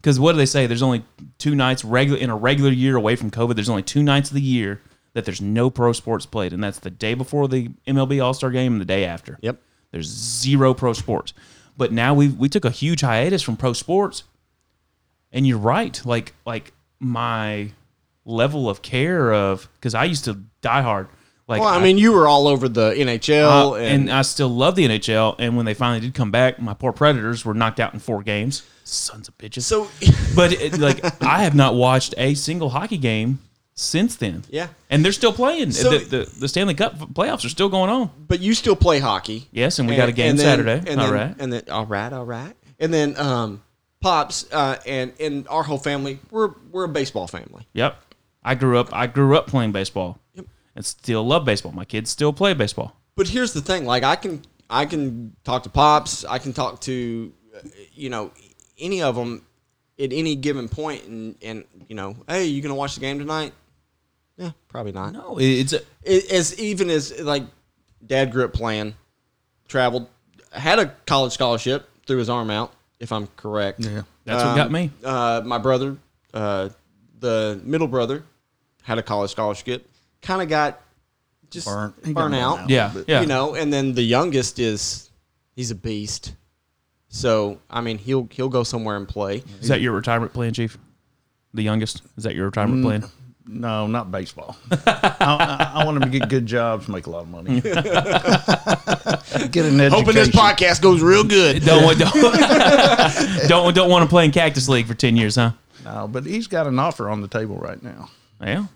[0.09, 0.67] Because what do they say?
[0.67, 1.05] There's only
[1.37, 3.57] two nights regular in a regular year away from COVID.
[3.57, 4.81] There's only two nights of the year
[5.13, 8.51] that there's no pro sports played, and that's the day before the MLB All Star
[8.51, 9.39] Game and the day after.
[9.43, 9.61] Yep.
[9.91, 11.35] There's zero pro sports.
[11.77, 14.25] But now we we took a huge hiatus from pro sports.
[15.31, 16.01] And you're right.
[16.07, 17.73] Like like my
[18.25, 21.09] level of care of because I used to die hard.
[21.47, 24.49] Like Well, I mean, you were all over the NHL uh, and, and I still
[24.49, 25.37] love the NHL.
[25.39, 28.23] And when they finally did come back, my poor Predators were knocked out in four
[28.23, 28.63] games.
[28.89, 29.63] Sons of bitches.
[29.63, 29.89] so
[30.37, 33.39] but it, like I have not watched a single hockey game
[33.75, 34.43] since then.
[34.49, 34.69] Yeah.
[34.91, 35.71] and they're still playing.
[35.73, 38.11] So- the, the the Stanley Cup playoffs are still going on.
[38.27, 39.47] but you still play hockey.
[39.53, 40.91] Yes, and we got a game then- Saturday.
[40.91, 41.35] And All then, right.
[41.39, 42.55] And then all right, all right.
[42.81, 43.63] And then um,
[44.01, 47.67] pops uh, and and our whole family we're we're a baseball family.
[47.75, 47.97] Yep.
[48.45, 48.89] I grew up.
[48.95, 50.47] I grew up playing baseball, Yep.
[50.77, 51.73] and still love baseball.
[51.73, 52.95] My kids still play baseball.
[53.17, 56.81] But here's the thing: like I can I can talk to pops, I can talk
[56.83, 57.61] to uh,
[57.93, 58.31] you know
[58.79, 59.45] any of them
[59.99, 63.53] at any given point, and and you know, hey, you gonna watch the game tonight?
[64.37, 65.13] Yeah, probably not.
[65.13, 67.43] No, it's a, It, as even as like
[68.07, 68.95] dad grew up playing,
[69.67, 70.09] traveled,
[70.53, 73.81] had a college scholarship, threw his arm out, if I'm correct.
[73.81, 74.03] Yeah.
[74.25, 74.91] that's what got me.
[75.03, 75.97] Uh, my brother,
[76.33, 76.69] uh,
[77.19, 78.23] the middle brother,
[78.83, 79.89] had a college scholarship.
[80.23, 80.81] Kind of got
[81.51, 82.01] just Burnt.
[82.15, 82.59] Burnt out.
[82.61, 82.71] out.
[82.71, 83.21] Yeah, but- yeah.
[83.23, 85.11] You know, and then the youngest is
[85.57, 86.35] he's a beast.
[87.09, 89.43] So I mean, he'll he'll go somewhere and play.
[89.61, 90.77] Is that your retirement plan, Chief?
[91.55, 92.03] The youngest?
[92.17, 93.05] Is that your retirement mm, plan?
[93.47, 94.57] No, not baseball.
[94.71, 97.77] I, I, I want him to get good jobs, make a lot of money, get
[97.77, 99.91] an education.
[99.91, 101.65] Hoping this podcast goes real good.
[101.65, 105.53] Don't want don't, don't don't want to play in Cactus League for ten years, huh?
[105.85, 108.11] No, but he's got an offer on the table right now.
[108.43, 108.67] Yeah.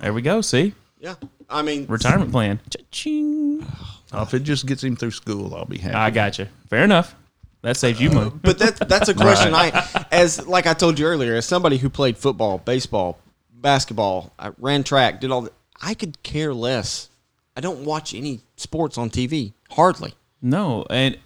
[0.00, 0.42] There we go.
[0.42, 1.14] See, Yeah,
[1.48, 2.60] I mean, retirement plan.
[2.70, 3.66] Cha-ching.
[4.14, 5.94] If it just gets him through school, I'll be happy.
[5.94, 6.48] I got you.
[6.68, 7.14] Fair enough.
[7.62, 8.32] That saves you money.
[8.42, 11.88] but that's that's a question I, as like I told you earlier, as somebody who
[11.88, 13.18] played football, baseball,
[13.54, 17.08] basketball, I ran track, did all that, I could care less.
[17.56, 20.14] I don't watch any sports on TV, hardly.
[20.40, 21.18] No, and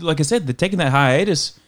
[0.00, 1.58] like I said, the taking that hiatus,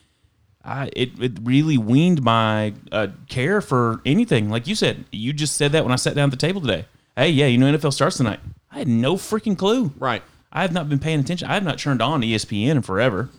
[0.63, 4.51] I it, it really weaned my uh, care for anything.
[4.51, 6.85] Like you said, you just said that when I sat down at the table today.
[7.17, 8.41] Hey, yeah, you know NFL starts tonight.
[8.71, 9.93] I had no freaking clue.
[9.99, 10.23] Right.
[10.51, 11.49] I have not been paying attention.
[11.49, 13.31] I have not turned on ESPN in forever.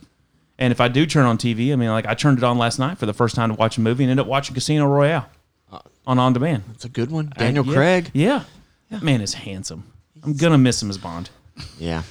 [0.58, 2.78] And if I do turn on TV, I mean, like I turned it on last
[2.78, 5.28] night for the first time to watch a movie and ended up watching Casino Royale
[5.72, 6.62] uh, on on demand.
[6.74, 7.32] It's a good one.
[7.36, 7.74] Uh, Daniel Yeah.
[7.74, 8.10] Craig.
[8.14, 8.44] Yeah.
[8.90, 9.84] That man is handsome.
[10.22, 11.30] I'm gonna miss him as Bond.
[11.78, 12.02] Yeah.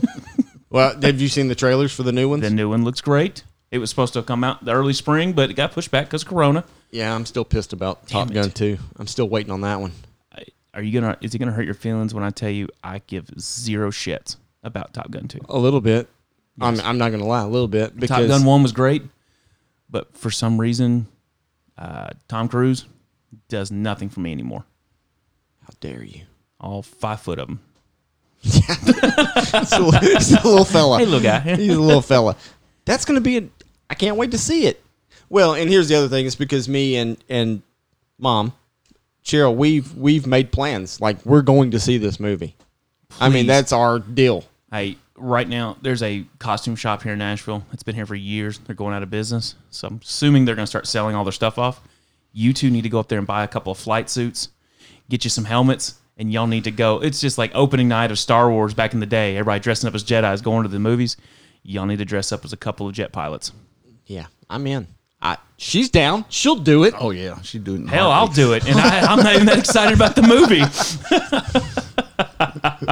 [0.70, 2.42] well, have you seen the trailers for the new ones?
[2.42, 3.44] The new one looks great.
[3.70, 6.22] It was supposed to come out the early spring, but it got pushed back because
[6.22, 6.64] of Corona.
[6.90, 8.34] yeah, I'm still pissed about Top it.
[8.34, 8.76] Gun 2.
[8.96, 9.92] I'm still waiting on that one.
[10.74, 11.18] Are you gonna?
[11.20, 14.94] Is it gonna hurt your feelings when I tell you I give zero shits about
[14.94, 15.40] Top Gun Two?
[15.50, 16.08] A little bit.
[16.60, 17.94] I'm, I'm not going to lie, a little bit.
[17.94, 19.02] Because Top Gun One was great,
[19.90, 21.06] but for some reason,
[21.78, 22.86] uh, Tom Cruise
[23.48, 24.64] does nothing for me anymore.
[25.62, 26.22] How dare you?
[26.60, 27.50] All five foot of.
[28.40, 30.98] He's a, little- he's a little fella.
[30.98, 31.40] Hey, little guy.
[31.56, 32.36] He's a little fella.
[32.84, 33.48] That's going to be a.
[33.88, 34.82] I can't wait to see it.
[35.28, 37.62] Well, and here's the other thing: it's because me and and
[38.18, 38.52] mom,
[39.24, 41.00] Cheryl, we've we've made plans.
[41.00, 42.56] Like we're going to see this movie.
[43.20, 44.44] I mean, that's our deal.
[44.72, 47.64] Hey, right now there's a costume shop here in Nashville.
[47.72, 48.58] It's been here for years.
[48.58, 51.32] They're going out of business, so I'm assuming they're going to start selling all their
[51.32, 51.80] stuff off.
[52.32, 54.48] You two need to go up there and buy a couple of flight suits,
[55.08, 57.02] get you some helmets, and y'all need to go.
[57.02, 59.36] It's just like opening night of Star Wars back in the day.
[59.36, 61.16] Everybody dressing up as Jedi's going to the movies.
[61.62, 63.52] Y'all need to dress up as a couple of jet pilots.
[64.06, 64.86] Yeah, I'm in.
[65.20, 66.24] I, she's down.
[66.28, 66.94] She'll do it.
[66.98, 67.88] Oh yeah, she do it.
[67.88, 70.62] Hell, I'll do it, and I, I'm not even that excited about the movie.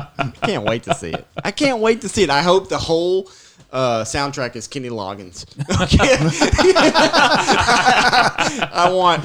[0.42, 1.26] I can't wait to see it.
[1.44, 2.30] I can't wait to see it.
[2.30, 3.30] I hope the whole
[3.72, 5.44] uh, soundtrack is Kenny Loggins.
[5.80, 5.98] Okay.
[8.72, 9.24] I want,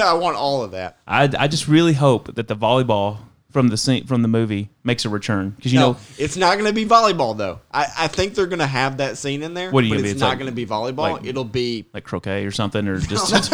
[0.00, 0.98] I want all of that.
[1.06, 3.18] I, I just really hope that the volleyball
[3.50, 6.58] from the scene, from the movie makes a return because you No, know it's not
[6.58, 7.60] going to be volleyball though.
[7.72, 9.70] I, I think they're going to have that scene in there.
[9.70, 10.00] What do you but?
[10.00, 11.14] It's, It's not like- going to be volleyball.
[11.14, 13.32] like- It'll be like croquet or something or just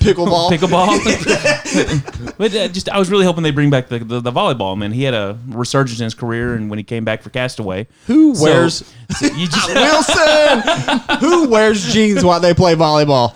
[0.00, 0.50] pickleball.
[0.50, 2.36] pickleball.
[2.38, 4.76] but uh, just I was really hoping they bring back the, the, the volleyball.
[4.78, 7.86] Man, he had a resurgence in his career, and when he came back for Castaway,
[8.06, 11.18] Who So- wears so you just Wilson?
[11.20, 13.34] Who wears jeans while they play volleyball?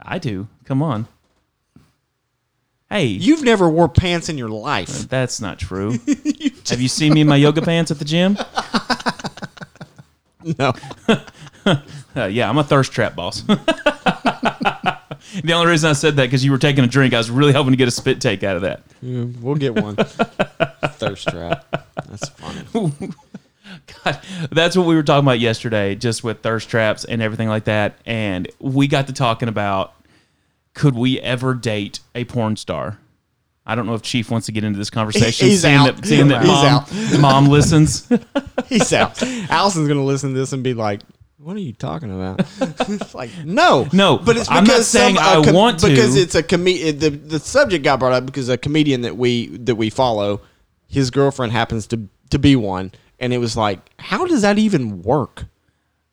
[0.00, 0.48] I do.
[0.64, 1.06] Come on.
[2.92, 5.08] Hey, You've never wore pants in your life.
[5.08, 5.92] that's not true.
[6.68, 8.36] Have you seen me in my yoga pants at the gym?
[10.58, 10.72] No.
[12.14, 13.42] Uh, yeah, I'm a thirst trap boss.
[13.42, 14.98] the
[15.52, 17.70] only reason I said that because you were taking a drink, I was really hoping
[17.72, 18.82] to get a spit take out of that.
[19.00, 19.94] We'll get one.
[19.96, 21.64] Thirst trap.
[22.08, 22.64] That's funny.
[24.04, 27.64] God, that's what we were talking about yesterday, just with thirst traps and everything like
[27.64, 27.94] that.
[28.04, 29.94] And we got to talking about
[30.74, 32.98] could we ever date a porn star?
[33.64, 35.46] I don't know if Chief wants to get into this conversation.
[35.48, 35.96] He's seeing out.
[35.96, 37.20] that seeing that He's mom, out.
[37.20, 38.08] mom listens.
[38.66, 39.22] He's out.
[39.22, 41.02] Allison's gonna listen to this and be like,
[41.38, 42.40] "What are you talking about?"
[43.14, 45.88] Like, no, No, but it's because I'm not saying some, I com- want to.
[45.88, 49.46] because it's a com- the the subject got brought up because a comedian that we
[49.58, 50.40] that we follow,
[50.88, 55.02] his girlfriend happens to to be one, and it was like, how does that even
[55.02, 55.44] work?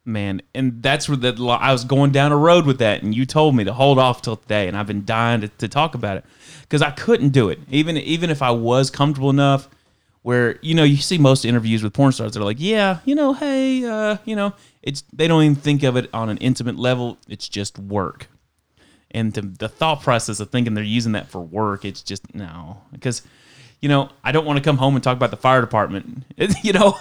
[0.10, 3.28] Man, and that's where that I was going down a road with that, and you
[3.28, 6.18] told me to hold off till today, and I've been dying to, to talk about
[6.18, 6.26] it
[6.62, 9.70] because I couldn't do it, even even if I was comfortable enough.
[10.24, 13.34] Where you know you see most interviews with porn stars, they're like, yeah, you know,
[13.34, 17.20] hey, uh, you know, it's they don't even think of it on an intimate level.
[17.28, 18.28] It's just work,
[19.12, 22.82] and the, the thought process of thinking they're using that for work, it's just no,
[22.92, 23.22] because.
[23.82, 26.24] You know, I don't want to come home and talk about the fire department.
[26.64, 26.92] you know,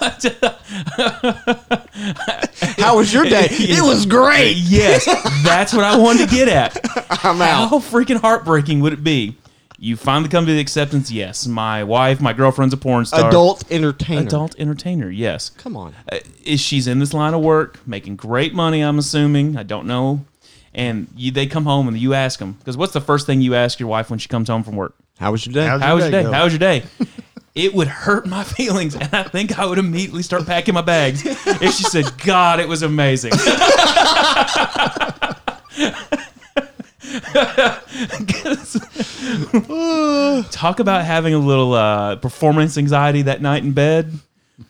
[2.77, 3.47] How was your day?
[3.51, 4.55] it was great.
[4.55, 5.05] Yes,
[5.43, 6.77] that's what I wanted to get at.
[7.23, 7.69] I'm out.
[7.69, 9.35] How freaking heartbreaking would it be?
[9.81, 11.09] You finally come to the acceptance.
[11.09, 13.29] Yes, my wife, my girlfriend's a porn star.
[13.29, 14.21] Adult entertainer.
[14.21, 15.09] adult entertainer.
[15.09, 15.49] Yes.
[15.51, 15.95] Come on.
[16.11, 18.81] Uh, is she's in this line of work, making great money?
[18.81, 19.55] I'm assuming.
[19.57, 20.25] I don't know.
[20.73, 23.55] And you, they come home and you ask them because what's the first thing you
[23.55, 24.95] ask your wife when she comes home from work?
[25.19, 25.65] How was your day?
[25.65, 26.23] How was your day?
[26.23, 26.83] How was your day?
[27.55, 31.25] It would hurt my feelings, and I think I would immediately start packing my bags
[31.25, 33.31] if she said, "God, it was amazing."
[40.51, 44.13] Talk about having a little uh, performance anxiety that night in bed,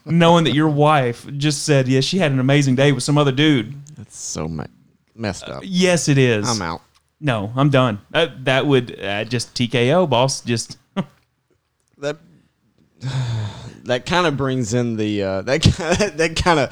[0.05, 3.31] knowing that your wife just said, "Yes, she had an amazing day with some other
[3.31, 4.65] dude." That's so me-
[5.15, 5.63] messed up.
[5.65, 6.47] Yes, it is.
[6.49, 6.81] I'm out.
[7.21, 7.99] No, I'm done.
[8.13, 10.41] Uh, that would uh, just TKO, boss.
[10.41, 10.77] Just
[11.97, 12.17] that
[13.83, 16.71] that kind of brings in the uh, that kinda, that kind of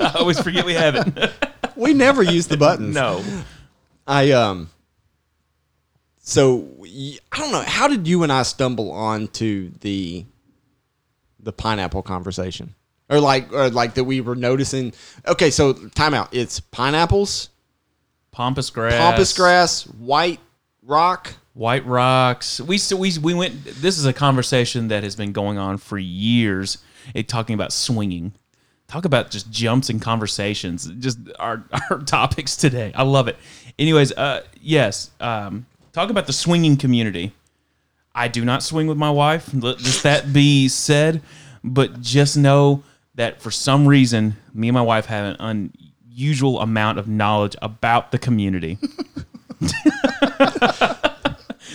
[0.00, 1.32] I always forget we have it.
[1.76, 2.94] we never use the buttons.
[2.94, 3.22] no.
[4.06, 4.70] I um.
[6.20, 7.62] So I don't know.
[7.66, 10.24] How did you and I stumble onto the
[11.40, 12.74] the pineapple conversation,
[13.08, 14.92] or like or like that we were noticing?
[15.26, 16.28] Okay, so timeout.
[16.32, 17.50] It's pineapples,
[18.32, 18.94] Pampas grass.
[18.94, 20.40] pampas grass, white
[20.82, 21.34] rock.
[21.54, 22.60] White rocks.
[22.60, 23.64] We so we we went.
[23.64, 26.78] This is a conversation that has been going on for years.
[27.14, 28.32] It talking about swinging.
[28.86, 30.86] Talk about just jumps and conversations.
[31.00, 32.92] Just our our topics today.
[32.94, 33.36] I love it.
[33.76, 35.10] Anyways, uh, yes.
[35.18, 37.32] Um, talk about the swinging community.
[38.14, 39.50] I do not swing with my wife.
[39.52, 41.22] Let just that be said.
[41.64, 42.84] But just know
[43.18, 45.72] that for some reason, me and my wife have an
[46.08, 48.78] unusual amount of knowledge about the community.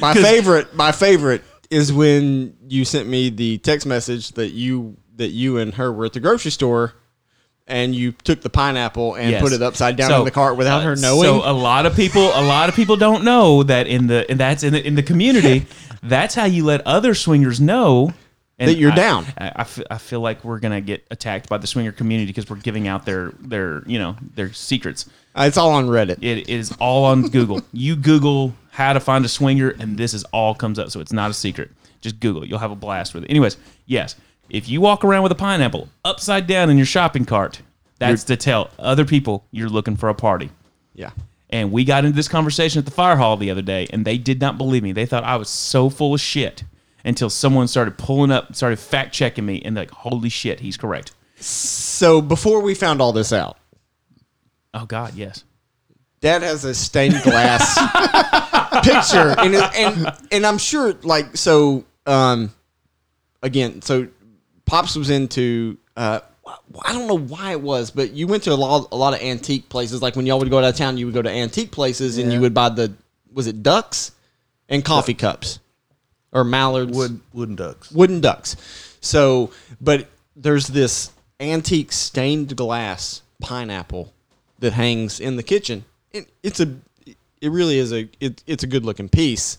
[0.01, 5.29] My favorite, my favorite is when you sent me the text message that you that
[5.29, 6.93] you and her were at the grocery store,
[7.67, 9.41] and you took the pineapple and Yes.
[9.41, 11.23] put it upside down So, in the cart without uh, her knowing.
[11.23, 14.39] So a lot of people, a lot of people don't know that in the and
[14.39, 15.67] that's in the in the community.
[16.03, 18.13] that's how you let other swingers know
[18.63, 19.25] and That you're I- down.
[19.37, 22.49] I, I, fe- I feel like we're gonna get attacked by the swinger community because
[22.49, 25.09] we're giving out their their you know their secrets.
[25.35, 26.23] Uh, it's all on Reddit.
[26.23, 27.61] It is all on Google.
[27.71, 30.89] You Google how to find a swinger, and this is all comes up.
[30.91, 31.71] So it's not a secret.
[32.01, 32.49] Just Google it.
[32.49, 33.29] You'll have a blast with it.
[33.29, 34.15] Anyways, yes,
[34.49, 37.61] if you walk around with a pineapple upside down in your shopping cart,
[37.99, 40.49] that's to tell other people you're looking for a party.
[40.93, 41.11] Yeah.
[41.49, 44.17] And we got into this conversation at the fire hall the other day, and they
[44.17, 44.91] did not believe me.
[44.91, 46.63] They thought I was so full of shit
[47.05, 51.13] until someone started pulling up, started fact checking me, and like, holy shit, he's correct.
[51.39, 53.57] So before we found all this out,
[54.73, 55.43] Oh, God, yes.
[56.19, 57.75] Dad has a stained glass
[58.83, 61.83] picture, and it, and and I'm sure like so.
[62.05, 62.53] Um,
[63.41, 64.07] again, so
[64.65, 65.77] pops was into.
[65.97, 66.21] Uh,
[66.85, 69.21] I don't know why it was, but you went to a lot a lot of
[69.21, 70.01] antique places.
[70.01, 72.31] Like when y'all would go out of town, you would go to antique places, and
[72.31, 72.93] you would buy the
[73.33, 74.13] was it ducks
[74.69, 75.59] and coffee cups
[76.33, 77.91] or mallards Wood, wooden ducks.
[77.91, 78.55] wooden ducks.
[79.01, 84.11] So, but there's this antique stained glass pineapple
[84.59, 85.85] that hangs in the kitchen.
[86.11, 86.73] It, it's a,
[87.05, 89.57] it really is a, it, it's a good looking piece.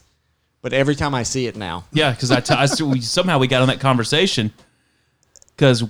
[0.62, 3.38] But every time I see it now, Yeah, because I, t- I s- we, somehow
[3.38, 4.50] we got on that conversation
[5.54, 5.84] because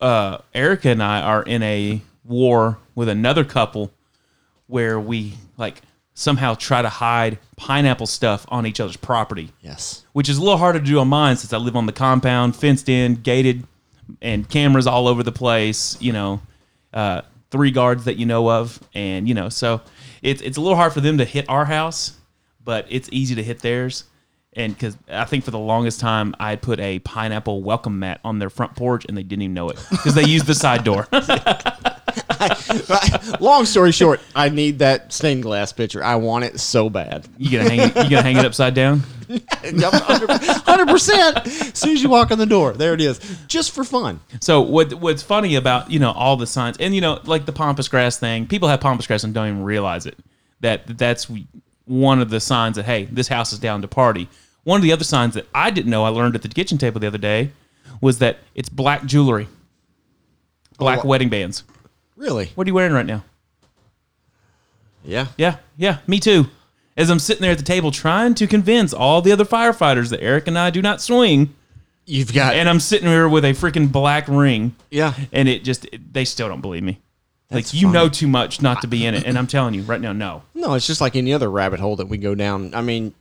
[0.00, 3.92] uh, Erica and I are in a war with another couple
[4.66, 5.80] where we like
[6.16, 10.56] somehow try to hide pineapple stuff on each other's property, yes, which is a little
[10.56, 13.64] harder to do on mine since I live on the compound, fenced in, gated,
[14.20, 16.00] and cameras all over the place.
[16.00, 16.40] You know,
[16.92, 19.82] uh, three guards that you know of, and you know, so
[20.22, 22.14] it's it's a little hard for them to hit our house,
[22.64, 24.04] but it's easy to hit theirs.
[24.54, 28.38] And because I think for the longest time I put a pineapple welcome mat on
[28.38, 31.06] their front porch, and they didn't even know it because they used the side door.
[33.40, 36.02] Long story short, I need that stained glass picture.
[36.02, 37.26] I want it so bad.
[37.38, 37.96] you gonna hang it?
[37.96, 39.02] You gonna hang it upside down?
[39.64, 41.38] Hundred percent.
[41.46, 44.20] As soon as you walk in the door, there it is, just for fun.
[44.40, 47.52] So what what's funny about you know all the signs and you know like the
[47.52, 50.18] pampas grass thing, people have pampas grass and don't even realize it.
[50.60, 51.30] That that's
[51.86, 54.28] one of the signs that hey, this house is down to party.
[54.64, 56.98] One of the other signs that I didn't know I learned at the kitchen table
[57.00, 57.52] the other day
[58.00, 61.64] was that it's black jewelry, oh, black Oh, wedding bands.
[62.16, 62.50] Really?
[62.54, 63.24] What are you wearing right now?
[65.04, 65.28] Yeah.
[65.36, 66.46] Yeah, yeah, me too.
[66.96, 70.22] As I'm sitting there at the table trying to convince all the other firefighters that
[70.22, 71.54] Eric and I do not swing,
[72.06, 72.54] You've got.
[72.54, 74.74] and I'm sitting here with a freaking black ring.
[74.90, 75.14] yeah.
[75.32, 77.00] and it just it- they still don't believe me.
[77.48, 79.82] That's like you know too much not to be in it, and I'm telling you
[79.82, 80.42] right now, no.
[80.54, 82.74] No, it's just like any other rabbit hole that we go down.
[82.74, 83.14] I mean,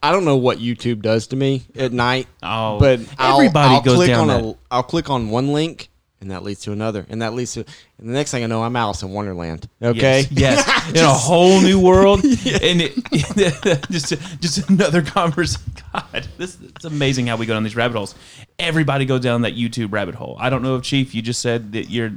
[0.00, 2.28] I don't know what YouTube does to me at night.
[2.42, 4.48] Oh, but I'll, everybody I'll goes click down on that.
[4.50, 5.88] a I'll click on one link
[6.22, 7.64] and that leads to another and that leads to
[7.98, 9.68] and the next thing I know I'm Alice in Wonderland.
[9.82, 10.26] Okay.
[10.30, 10.88] Yes, yes.
[10.94, 15.62] in a whole new world, and it, just just another conversation.
[15.92, 18.14] God, this it's amazing how we go down these rabbit holes.
[18.58, 20.36] Everybody goes down that YouTube rabbit hole.
[20.38, 22.12] I don't know if Chief, you just said that you're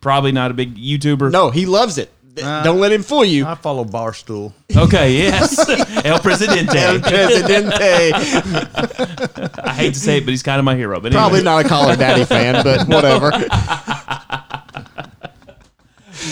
[0.00, 1.30] probably not a big YouTuber.
[1.30, 2.10] No, he loves it.
[2.34, 3.44] Don't let him fool you.
[3.46, 4.52] I follow Barstool.
[4.76, 5.58] Okay, yes,
[6.04, 6.76] El Presidente.
[6.78, 8.12] El Presidente.
[9.64, 11.00] I hate to say it, but he's kind of my hero.
[11.00, 11.52] But Probably anyway.
[11.56, 13.30] not a Call Her Daddy fan, but whatever.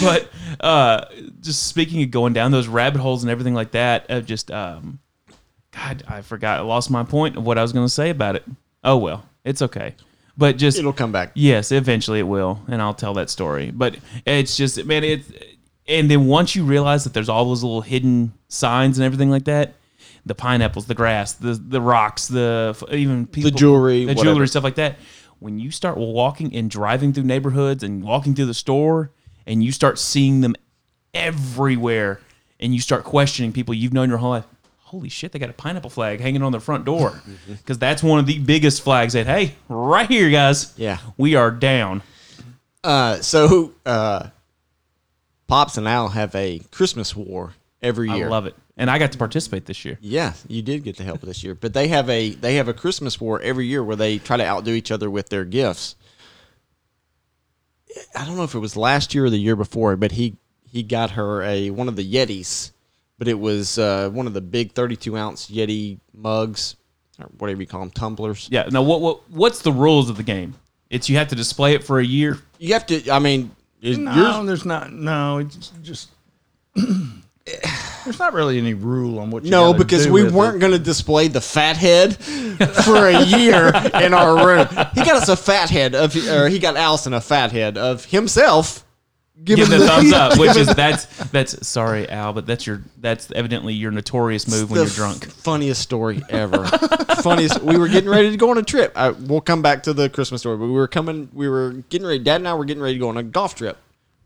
[0.00, 0.28] but
[0.60, 1.04] uh,
[1.40, 4.98] just speaking of going down those rabbit holes and everything like that, of just um,
[5.72, 6.58] God, I forgot.
[6.58, 8.44] I lost my point of what I was going to say about it.
[8.84, 9.94] Oh well, it's okay.
[10.36, 11.32] But just It'll come back.
[11.34, 13.70] yes, eventually it will, and I'll tell that story.
[13.70, 15.30] But it's just man, it's
[15.90, 19.44] and then once you realize that there's all those little hidden signs and everything like
[19.44, 19.74] that.
[20.24, 24.34] The pineapples, the grass, the the rocks, the even people, jewelry, the whatever.
[24.34, 24.98] jewelry, stuff like that.
[25.38, 29.12] When you start walking and driving through neighborhoods and walking through the store,
[29.46, 30.54] and you start seeing them
[31.14, 32.20] everywhere,
[32.60, 34.44] and you start questioning people you've known your whole life.
[34.80, 38.18] Holy shit, they got a pineapple flag hanging on their front door because that's one
[38.18, 39.14] of the biggest flags.
[39.14, 40.74] That hey, right here, guys.
[40.76, 40.98] Yeah.
[41.16, 42.02] we are down.
[42.84, 44.28] Uh, so uh,
[45.50, 48.26] Pops and Al have a Christmas war every year.
[48.26, 49.98] I love it, and I got to participate this year.
[50.00, 52.72] Yeah, you did get to help this year, but they have a they have a
[52.72, 55.96] Christmas war every year where they try to outdo each other with their gifts.
[58.14, 60.36] I don't know if it was last year or the year before, but he
[60.70, 62.70] he got her a one of the Yetis,
[63.18, 66.76] but it was uh, one of the big thirty-two ounce Yeti mugs
[67.18, 68.48] or whatever you call them, tumblers.
[68.52, 68.68] Yeah.
[68.70, 70.54] Now, what what what's the rules of the game?
[70.90, 72.38] It's you have to display it for a year.
[72.58, 73.10] You have to.
[73.10, 73.50] I mean,
[73.82, 74.92] is- No, yours- there's not.
[74.92, 76.08] No, it's just.
[78.04, 80.60] there's not really any rule on what you No, gotta because do we with weren't
[80.60, 82.16] going to display the fat head
[82.84, 84.66] for a year in our room.
[84.94, 88.04] He got us a fat head of, or he got Allison a fat head of
[88.06, 88.84] himself.
[89.42, 93.30] Giving Give the thumbs up, which is that's that's sorry, Al, but that's your that's
[93.32, 95.24] evidently your notorious move when the you're drunk.
[95.26, 96.66] f- Funniest story ever.
[97.22, 97.62] funniest.
[97.62, 98.92] We were getting ready to go on a trip.
[98.94, 101.30] I, we'll come back to the Christmas story, but we were coming.
[101.32, 102.18] We were getting ready.
[102.22, 103.78] Dad and I were getting ready to go on a golf trip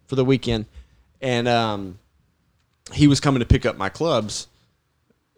[0.09, 0.67] for the weekend,
[1.21, 1.99] and um,
[2.93, 4.49] he was coming to pick up my clubs.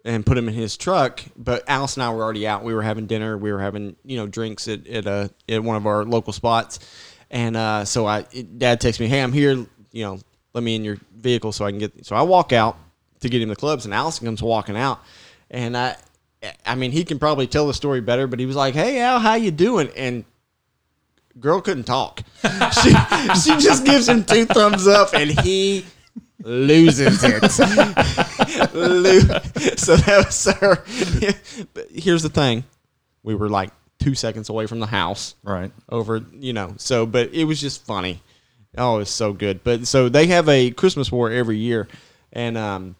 [0.05, 1.21] and put them in his truck.
[1.35, 2.63] But Alice and I were already out.
[2.63, 3.37] We were having dinner.
[3.37, 6.79] We were having you know drinks at at a at one of our local spots.
[7.29, 9.65] And uh, so I, Dad texts me, "Hey, I'm here.
[9.91, 10.19] You know,
[10.53, 12.77] let me in your vehicle so I can get." So I walk out
[13.19, 15.01] to get him the clubs, and Allison comes walking out,
[15.51, 15.97] and I,
[16.65, 19.19] I mean, he can probably tell the story better, but he was like, "Hey, Al,
[19.19, 20.23] how you doing?" And
[21.39, 22.21] girl couldn't talk.
[22.83, 22.89] she
[23.41, 25.85] she just gives him two thumbs up, and he
[26.43, 27.51] loses it.
[29.77, 30.83] So that was her.
[31.73, 32.63] But here's the thing:
[33.23, 35.71] we were like two seconds away from the house Right.
[35.89, 36.73] over, you know.
[36.77, 38.21] So, but it was just funny.
[38.77, 39.63] Oh, it's so good.
[39.63, 41.87] But so they have a Christmas war every year,
[42.31, 42.95] and um,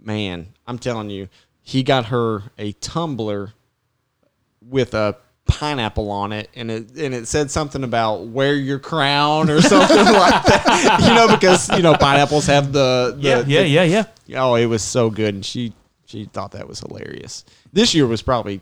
[0.00, 1.28] man, I'm telling you,
[1.62, 3.52] he got her a tumbler
[4.60, 5.16] with a
[5.46, 9.96] pineapple on it, and it and it said something about wear your crown or something
[10.04, 10.98] like that.
[11.00, 14.42] You know, because you know pineapples have the, the Yeah, yeah, yeah, yeah.
[14.44, 15.72] Oh, it was so good, and she
[16.04, 17.44] she thought that was hilarious.
[17.72, 18.60] This year was probably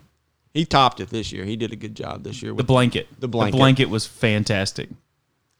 [0.55, 1.43] he topped it this year.
[1.43, 3.07] He did a good job this year The blanket.
[3.19, 3.51] The blanket.
[3.51, 4.89] The blanket was fantastic.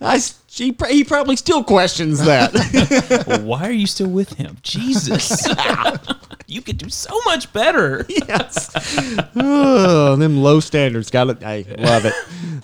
[0.00, 3.40] I, s- she, he probably still questions that.
[3.44, 4.56] Why are you still with him?
[4.62, 5.46] Jesus,
[6.46, 8.04] you could do so much better.
[8.08, 8.70] yes.
[9.34, 11.10] Oh, them low standards.
[11.10, 11.42] Got it.
[11.44, 12.14] I love it.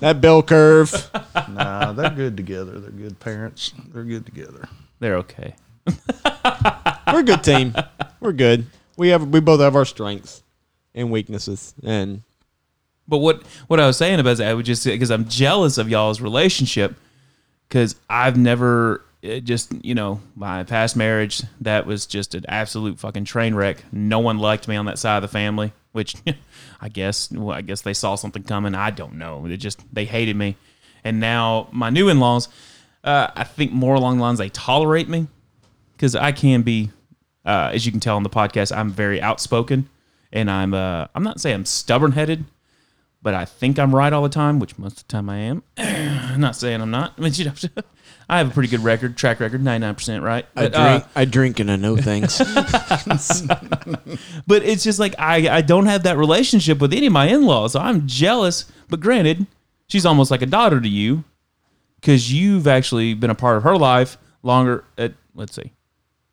[0.01, 1.11] That bell curve.
[1.49, 2.79] Nah, they're good together.
[2.79, 3.73] They're good parents.
[3.93, 4.69] They're good together.
[5.01, 5.55] They're okay.
[7.13, 7.75] We're a good team.
[8.21, 8.67] We're good.
[8.97, 10.43] We have we both have our strengths
[10.95, 12.23] and weaknesses, and
[13.07, 15.89] But what what I was saying about that, I would just because I'm jealous of
[15.89, 16.97] y'all's relationship
[17.69, 22.99] because I've never it just you know my past marriage that was just an absolute
[22.99, 23.85] fucking train wreck.
[23.93, 26.15] No one liked me on that side of the family, which
[26.81, 28.75] I guess well, I guess they saw something coming.
[28.75, 29.47] I don't know.
[29.47, 30.57] It just they hated me,
[31.05, 32.49] and now my new in laws,
[33.05, 35.29] uh, I think more along the lines they tolerate me
[35.93, 36.91] because I can be,
[37.45, 39.89] uh, as you can tell on the podcast, I'm very outspoken,
[40.33, 42.45] and I'm uh, I'm not saying I'm stubborn headed,
[43.23, 45.63] but I think I'm right all the time, which most of the time I am.
[45.77, 47.15] I'm not saying I'm not.
[47.19, 47.53] I mean, you know,
[48.29, 50.47] I have a pretty good record, track record, 99% right.
[50.55, 52.39] But, uh, I drink and I know things.
[54.47, 57.73] but it's just like I, I don't have that relationship with any of my in-laws.
[57.73, 58.71] So I'm jealous.
[58.89, 59.47] But granted,
[59.89, 61.25] she's almost like a daughter to you
[62.01, 64.85] because you've actually been a part of her life longer.
[64.97, 65.73] At let's see,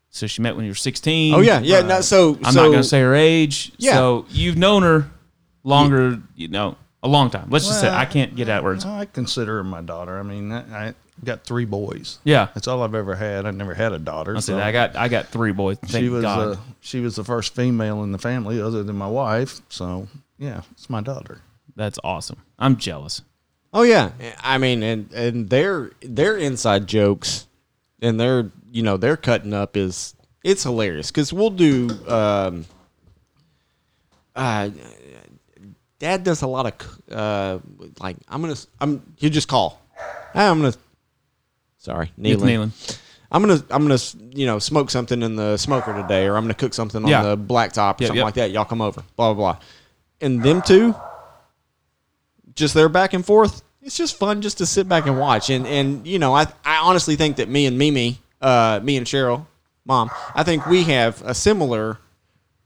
[0.09, 1.33] so she met when you were 16.
[1.33, 1.81] oh yeah, yeah.
[1.81, 3.73] No, so I'm so, not going to say her age.
[3.77, 3.93] Yeah.
[3.93, 5.11] So you've known her
[5.63, 7.49] longer, you know, a long time.
[7.49, 8.85] Let's just say I can't get out words.
[8.85, 10.17] I consider her my daughter.
[10.17, 10.93] I mean, I, I
[11.23, 12.19] got three boys.
[12.23, 12.47] Yeah.
[12.53, 13.45] That's all I've ever had.
[13.45, 14.35] I never had a daughter.
[14.35, 15.77] I said so I got I got three boys.
[15.79, 16.57] Thank she was God.
[16.57, 19.61] uh, she was the first female in the family other than my wife.
[19.69, 20.07] So
[20.37, 21.41] yeah, it's my daughter.
[21.75, 22.41] That's awesome.
[22.57, 23.21] I'm jealous.
[23.77, 24.11] Oh yeah,
[24.41, 27.45] I mean, and and their their inside jokes
[28.01, 30.15] and their you know their cutting up is
[30.45, 31.89] it's hilarious because we'll do.
[32.07, 32.65] Um,
[34.33, 34.69] uh,
[35.99, 37.59] Dad does a lot of uh,
[37.99, 39.81] like I'm gonna I'm you just call.
[40.33, 40.73] Hey, I'm gonna.
[41.77, 42.45] Sorry, It's kneeling.
[42.47, 42.71] kneeling.
[43.29, 43.99] I'm gonna I'm gonna
[44.31, 47.37] you know smoke something in the smoker today, or I'm gonna cook something on the
[47.37, 48.23] blacktop or Yep, something yep.
[48.25, 48.51] like that.
[48.51, 49.61] Y'all come over, blah blah blah.
[50.21, 50.95] And them two,
[52.55, 53.63] just their back and forth.
[53.81, 55.49] It's just fun just to sit back and watch.
[55.49, 59.05] And and you know I I honestly think that me and Mimi, uh, me and
[59.05, 59.45] Cheryl,
[59.85, 61.99] mom, I think we have a similar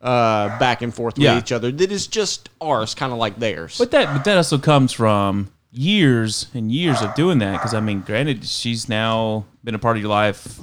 [0.02, 1.38] uh back and forth with Yeah.
[1.38, 3.78] each other that is just ours, kind of like theirs.
[3.78, 7.54] But that but that also comes from years and years of doing that.
[7.54, 10.60] Because I mean, granted, she's now been a part of your life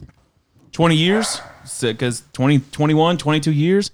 [0.72, 1.40] 20 years.
[1.80, 3.90] Because 20, 21, 22 years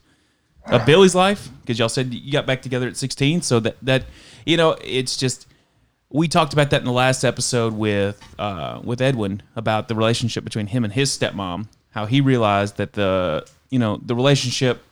[0.66, 1.48] of Billy's life.
[1.62, 3.42] Because y'all said you got back together at 16.
[3.42, 4.04] So that, that,
[4.46, 5.46] you know, it's just,
[6.10, 10.44] we talked about that in the last episode with uh, with Edwin about the relationship
[10.44, 11.66] between him and his stepmom.
[11.90, 14.82] How he realized that the you know the relationship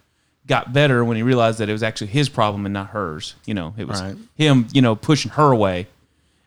[0.46, 3.34] got better when he realized that it was actually his problem and not hers.
[3.44, 4.16] You know, it was Right.
[4.34, 5.88] him you know pushing her away.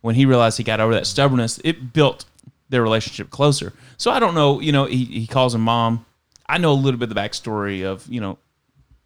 [0.01, 2.25] When he realized he got over that stubbornness, it built
[2.69, 3.71] their relationship closer.
[3.97, 4.59] So I don't know.
[4.59, 6.05] You know, he he calls her mom.
[6.47, 8.37] I know a little bit of the backstory of you know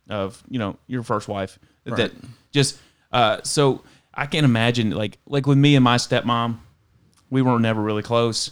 [0.09, 2.11] of you know your first wife that
[2.51, 2.77] just
[3.11, 3.83] uh so
[4.13, 6.59] I can't imagine like like with me and my stepmom
[7.29, 8.51] we were never really close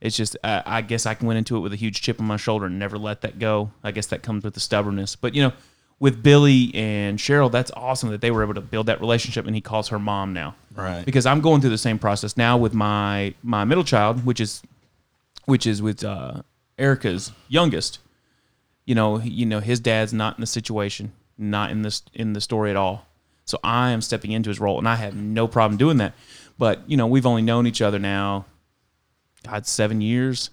[0.00, 2.36] it's just uh, I guess I went into it with a huge chip on my
[2.36, 5.42] shoulder and never let that go I guess that comes with the stubbornness but you
[5.42, 5.52] know
[6.00, 9.54] with Billy and Cheryl, that's awesome that they were able to build that relationship, and
[9.54, 10.54] he calls her mom now.
[10.74, 11.04] Right.
[11.04, 14.62] Because I'm going through the same process now with my my middle child, which is
[15.46, 16.42] which is with uh,
[16.78, 18.00] Erica's youngest.
[18.84, 22.40] You know, you know, his dad's not in the situation, not in this in the
[22.40, 23.06] story at all.
[23.44, 26.14] So I am stepping into his role, and I have no problem doing that.
[26.58, 28.46] But you know, we've only known each other now,
[29.46, 30.50] God, seven years,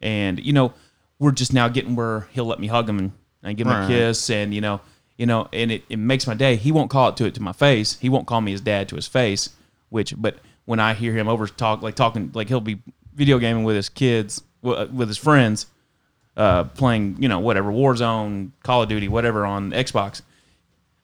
[0.00, 0.72] and you know,
[1.18, 3.12] we're just now getting where he'll let me hug him and,
[3.42, 4.80] and give him a kiss, and you know,
[5.16, 6.56] you know, and it, it makes my day.
[6.56, 7.98] He won't call it to it to my face.
[7.98, 9.50] He won't call me his dad to his face.
[9.90, 12.80] Which, but when I hear him over talk, like talking, like he'll be
[13.14, 15.66] video gaming with his kids, with his friends,
[16.36, 20.22] uh, playing, you know, whatever Warzone, Call of Duty, whatever on Xbox.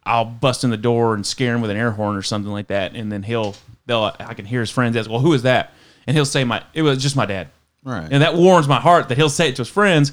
[0.07, 2.67] I'll bust in the door and scare him with an air horn or something like
[2.69, 5.73] that, and then he'll, they'll, I can hear his friends ask, "Well, who is that?"
[6.07, 7.49] And he'll say, "My, it was just my dad."
[7.85, 8.09] Right.
[8.11, 10.13] and that warms my heart that he'll say it to his friends.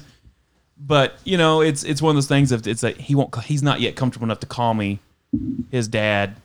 [0.78, 3.62] But you know, it's it's one of those things of it's like he won't he's
[3.62, 4.98] not yet comfortable enough to call me
[5.70, 6.36] his dad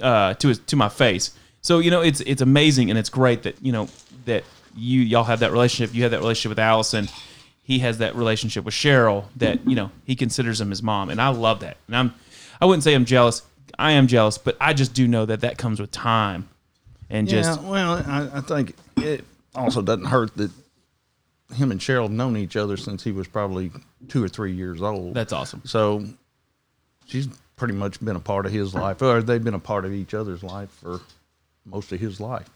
[0.00, 1.32] uh, to his to my face.
[1.60, 3.88] So you know, it's it's amazing and it's great that you know
[4.24, 4.44] that
[4.76, 5.94] you y'all have that relationship.
[5.94, 7.08] You have that relationship with Allison.
[7.68, 11.20] He has that relationship with Cheryl that you know he considers him his mom, and
[11.20, 11.76] I love that.
[11.86, 12.14] And I'm
[12.62, 13.42] I wouldn't say I'm jealous.
[13.78, 16.48] I am jealous, but I just do know that that comes with time
[17.10, 19.22] and just well, I, I think it
[19.54, 20.50] also doesn't hurt that
[21.54, 23.70] him and Cheryl have known each other since he was probably
[24.08, 25.12] two or three years old.
[25.12, 25.60] that's awesome.
[25.66, 26.06] so
[27.06, 29.92] she's pretty much been a part of his life, or they've been a part of
[29.92, 31.00] each other's life for
[31.66, 32.48] most of his life.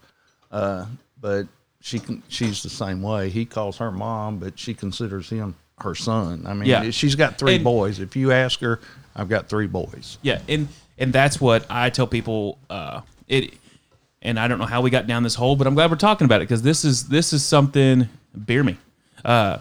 [0.50, 0.86] Uh,
[1.20, 1.46] but
[1.82, 3.28] she can, she's the same way.
[3.28, 6.44] He calls her mom, but she considers him her son.
[6.46, 6.90] I mean, Yeah.
[6.90, 7.98] she's got three And- boys.
[7.98, 8.80] If you ask her,
[9.16, 10.16] I've got three boys.
[10.22, 10.68] Yeah, and
[10.98, 12.58] and that's what I tell people.
[12.70, 13.54] Uh, it,
[14.22, 16.24] and I don't know how we got down this hole, but I'm glad we're talking
[16.24, 18.08] about it because this is this is something.
[18.34, 18.76] Bear me.
[19.24, 19.58] Uh,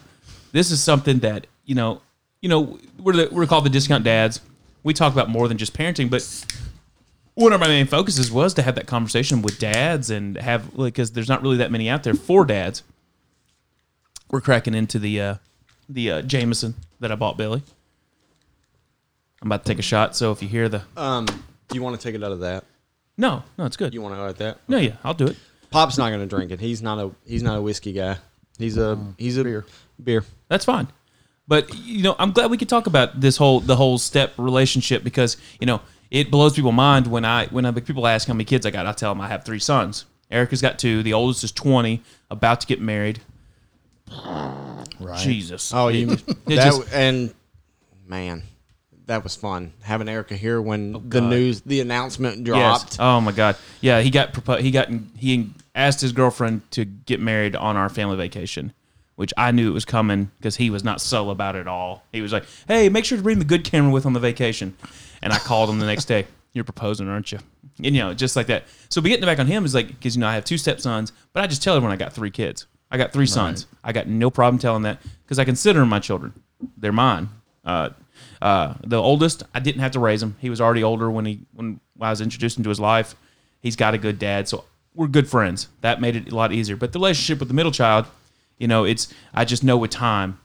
[0.51, 2.01] this is something that you know,
[2.41, 4.41] you know, we're the, we're called the discount dads.
[4.83, 6.21] We talk about more than just parenting, but
[7.41, 11.11] one of my main focuses was to have that conversation with dads and have because
[11.11, 12.83] there's not really that many out there for dads.
[14.29, 15.35] We're cracking into the uh,
[15.89, 17.63] the uh, Jameson that I bought Billy.
[19.41, 21.99] I'm about to take a shot, so if you hear the Um, do you want
[21.99, 22.63] to take it out of that?
[23.17, 23.93] no, no, it's good.
[23.93, 24.59] You want to go at that?
[24.67, 25.37] No, yeah, I'll do it.
[25.69, 26.59] Pop's not going to drink it.
[26.59, 28.17] He's not a he's not a whiskey guy.
[28.57, 29.65] He's a he's a beer.
[30.01, 30.23] Beer.
[30.47, 30.87] That's fine.
[31.47, 35.03] But you know, I'm glad we could talk about this whole the whole step relationship
[35.03, 35.81] because you know
[36.11, 38.85] it blows people mind when I when I, people ask how many kids I got.
[38.85, 40.05] I tell them I have three sons.
[40.29, 41.01] Erica's got two.
[41.03, 43.19] The oldest is 20, about to get married.
[44.99, 45.19] Right.
[45.19, 45.73] Jesus.
[45.73, 47.33] Oh, you It that just- and
[48.07, 48.43] man,
[49.07, 51.29] that was fun having Erica here when oh, the Oh, God.
[51.29, 52.83] news the announcement Yes.
[52.83, 52.97] dropped.
[52.99, 53.55] Oh my God.
[53.81, 57.89] Yeah, he got propo- he got he asked his girlfriend to get married on our
[57.89, 58.73] family vacation,
[59.15, 62.03] which I knew it was coming because he was not subtle about it at all.
[62.11, 64.75] He was like, "Hey, make sure to bring the good camera with on the vacation."
[65.21, 66.25] And I called him the next day.
[66.53, 67.39] You're proposing, aren't you?
[67.83, 68.65] And you know, just like that.
[68.89, 71.13] So, be getting back on him is like because you know I have two stepsons,
[71.33, 72.67] but I just tell everyone I got three kids.
[72.91, 73.67] I got three sons.
[73.83, 76.33] I got no problem telling that because I consider them my children.
[76.75, 77.29] They're mine.
[77.63, 77.91] Uh,
[78.41, 80.35] uh, the oldest, I didn't have to raise him.
[80.39, 83.15] He was already older when he when I was introduced into his life.
[83.61, 85.69] He's got a good dad, so we're good friends.
[85.81, 86.75] That made it a lot easier.
[86.75, 88.07] But the relationship with the middle child,
[88.57, 90.39] you know, it's I just know with time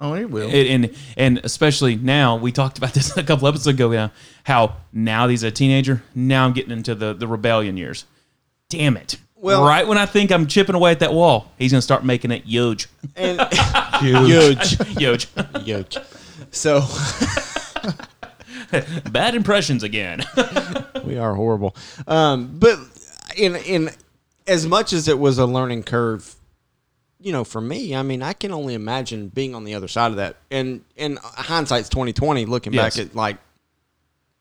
[0.00, 0.48] Oh, it will.
[0.48, 4.08] it, and and especially now we talked about this a couple episodes ago yeah,
[4.44, 8.06] how now that he's a teenager now i'm getting into the the rebellion years
[8.70, 11.82] damn it Well- right when i think i'm chipping away at that wall he's gonna
[11.82, 13.40] start making it huge And
[14.00, 14.78] Huge.
[14.86, 15.26] huge, huge
[15.64, 15.98] huge.
[16.50, 16.80] So
[19.10, 20.24] bad impressions again
[21.04, 21.74] we are horrible.
[22.06, 22.78] Um, but
[23.36, 23.90] in in
[24.46, 26.34] as much as it was a learning curve,
[27.20, 30.10] you know, for me, I mean, I can only imagine being on the other side
[30.10, 30.36] of that.
[30.50, 32.96] And and hindsight's twenty twenty, looking Yes.
[32.96, 33.36] back at like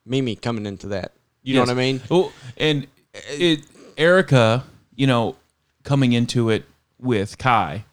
[0.06, 1.12] Mimi coming into that.
[1.44, 2.02] You know what I mean?
[2.10, 3.62] Well, and it,
[3.98, 4.64] Erica,
[4.96, 5.36] you know,
[5.84, 6.66] coming into it
[7.00, 7.86] with Kai,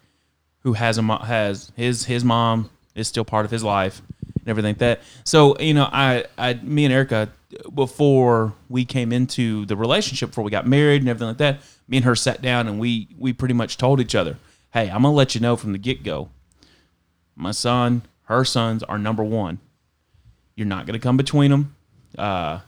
[0.59, 4.01] who has a has his his mom is still part of his life
[4.39, 5.01] and everything like that.
[5.23, 7.29] So you know, I I me and Erica
[7.73, 11.97] before we came into the relationship, before we got married and everything like that, me
[11.97, 14.37] and her sat down and we we pretty much told each other,
[14.77, 16.29] hey, I'm gonna let you know from the get go.
[17.35, 19.59] My son, her sons are number one.
[20.55, 21.75] You're not gonna come between them.
[22.17, 22.59] Uh,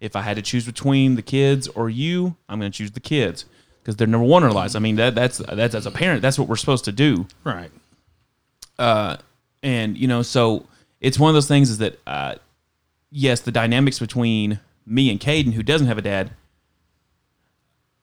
[0.00, 3.00] if I had to choose between the kids or you, I'm going to choose the
[3.00, 3.46] kids
[3.82, 4.76] because they're number one in our lives.
[4.76, 7.26] I mean, that that's that's as a parent, that's what we're supposed to do.
[7.44, 7.70] right.
[8.78, 9.16] Uh,
[9.62, 10.66] And you know, so
[11.00, 12.36] it's one of those things is that uh,
[13.10, 16.30] yes, the dynamics between me and Caden, who doesn't have a dad,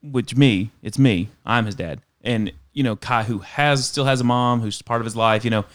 [0.02, 4.22] which me, it's me, I'm his dad, and you know, Kai, who has still has
[4.22, 5.44] a mom, who's part of his life.
[5.44, 5.66] You know,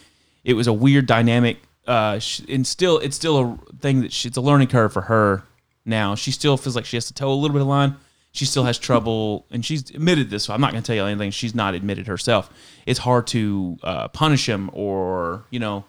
[0.45, 1.59] it was a weird dynamic
[1.91, 5.43] uh, and still, it's still a thing that she, it's a learning curve for her
[5.85, 6.15] now.
[6.15, 7.97] She still feels like she has to toe a little bit of line.
[8.33, 10.45] She still has trouble, and she's admitted this.
[10.45, 12.49] So I'm not going to tell you anything she's not admitted herself.
[12.87, 15.85] It's hard to uh, punish him or you know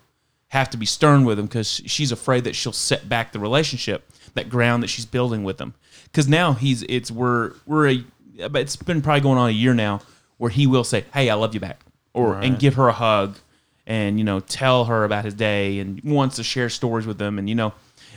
[0.48, 4.10] have to be stern with him because she's afraid that she'll set back the relationship,
[4.34, 5.76] that ground that she's building with him.
[6.06, 8.04] Because now he's it's we're we're a
[8.38, 10.02] it's been probably going on a year now
[10.42, 11.86] where he will say, "Hey, I love you back,"
[12.16, 13.38] or and give her a hug,
[13.86, 17.38] and you know tell her about his day and wants to share stories with them,
[17.38, 17.74] and you know,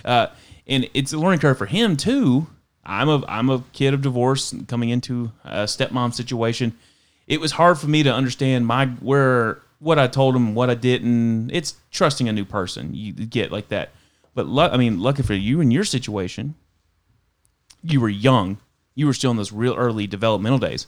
[0.06, 0.28] uh,
[0.66, 2.46] and it's a learning curve for him too.
[2.82, 6.72] I'm a I'm a kid of divorce coming into a stepmom situation.
[7.26, 10.74] It was hard for me to understand my where what I told him, what I
[10.74, 11.50] didn't.
[11.50, 12.94] It's trusting a new person.
[12.94, 13.90] You get like that.
[14.34, 16.54] But lu- I mean, lucky for you in your situation,
[17.82, 18.56] you were young.
[18.94, 20.86] You were still in those real early developmental days.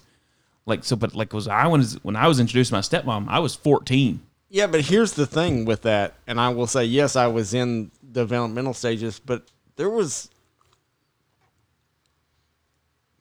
[0.67, 3.39] Like so, but like was I was when I was introduced to my stepmom, I
[3.39, 4.21] was 14.
[4.49, 7.91] Yeah, but here's the thing with that, and I will say, yes, I was in
[8.13, 10.31] developmental stages, but there was,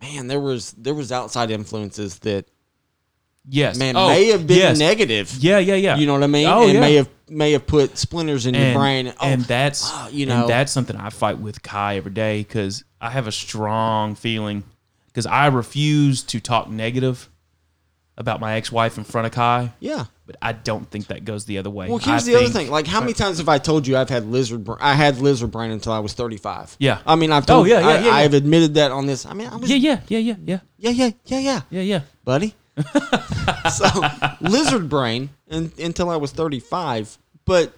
[0.01, 2.45] man, there was there was outside influences that
[3.47, 4.79] Yes, man Oh, may have been yes.
[4.79, 5.35] negative.
[5.39, 5.97] Yeah, yeah, yeah.
[5.97, 6.47] You know what I mean?
[6.47, 6.79] Oh, and yeah.
[6.79, 9.13] may have may have put splinters in your brain.
[9.19, 10.47] Oh, and that's ah, you and know.
[10.47, 14.63] that's something I fight with Kai every day because I have a strong feeling
[15.07, 17.29] because I refuse to talk negative
[18.17, 20.05] about my ex-wife in front of Kai, yeah.
[20.25, 21.89] but I don't think that goes the other way.
[21.89, 22.69] Well, here's I the other thing.
[22.71, 24.63] Like, how many times have I told you I've had lizard?
[24.63, 26.77] Br- I had lizard brain until I was 35.
[26.79, 26.99] Yeah.
[27.05, 28.11] I mean, I've Oh, yeah, yeah, I, yeah, yeah.
[28.13, 29.25] I've admitted that on this.
[29.25, 29.69] I mean, I was.
[29.69, 31.61] Yeah, yeah, yeah, yeah, yeah, yeah, yeah, yeah, yeah.
[31.69, 32.01] yeah, yeah.
[32.23, 32.55] buddy.
[33.73, 33.85] so
[34.41, 37.17] lizard brain and, until I was 35.
[37.45, 37.73] But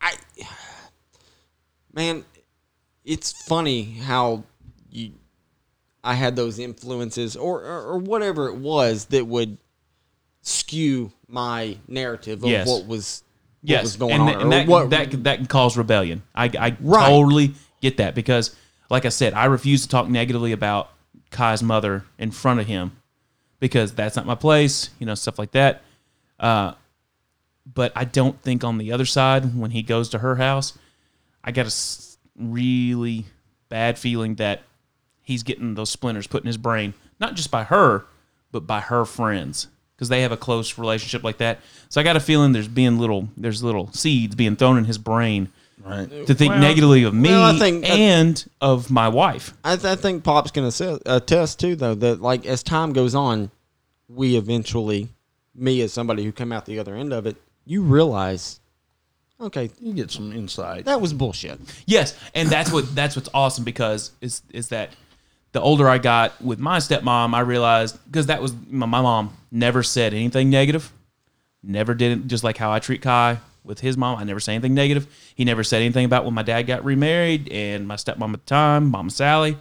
[0.00, 0.14] I,
[1.92, 2.24] man,
[3.04, 4.44] it's funny how
[4.90, 5.12] you,
[6.04, 9.56] I had those influences or, or, or whatever it was that would
[10.42, 12.66] skew my narrative of Yes.
[12.68, 13.22] what was
[13.62, 14.28] what Yes, was going and, on.
[14.34, 16.22] or and that, what, that that can cause rebellion.
[16.34, 17.08] I, I Right.
[17.08, 18.54] totally get that because,
[18.90, 20.90] like I said, I refuse to talk negatively about
[21.30, 22.92] Kai's mother in front of him
[23.60, 24.90] because that's not my place.
[24.98, 25.82] You know, stuff like that.
[26.38, 26.74] Uh,
[27.72, 30.76] but I don't think on the other side when he goes to her house,
[31.42, 33.24] I got a s- really
[33.70, 34.60] bad feeling that
[35.24, 38.04] he's getting those splinters put in his brain, not just by her,
[38.52, 39.66] but by her friends
[39.96, 41.58] because they have a close relationship like that.
[41.88, 44.98] So I got a feeling there's being little there's little seeds being thrown in his
[44.98, 45.48] brain
[45.84, 46.08] Right.
[46.26, 49.52] to think Well- negatively of me well, I think that- and of my wife.
[49.64, 52.92] I, th- I think Pop's going to attest uh, too, though, that like as time
[52.92, 53.50] goes on,
[54.08, 55.08] we eventually,
[55.54, 58.60] me as somebody who came out the other end of it, you realize,
[59.40, 60.84] okay, You get some insight.
[60.86, 61.58] that was bullshit.
[61.86, 64.90] Yes, and that's what that's what's awesome because is is that
[65.54, 69.36] the older I got with my stepmom, I realized because that was my, my mom
[69.52, 70.92] never said anything negative,
[71.62, 74.18] never did it just like how I treat Kai with his mom.
[74.18, 75.06] I never say anything negative.
[75.36, 78.46] He never said anything about when my dad got remarried and my stepmom at the
[78.46, 79.56] time, Mama Sally.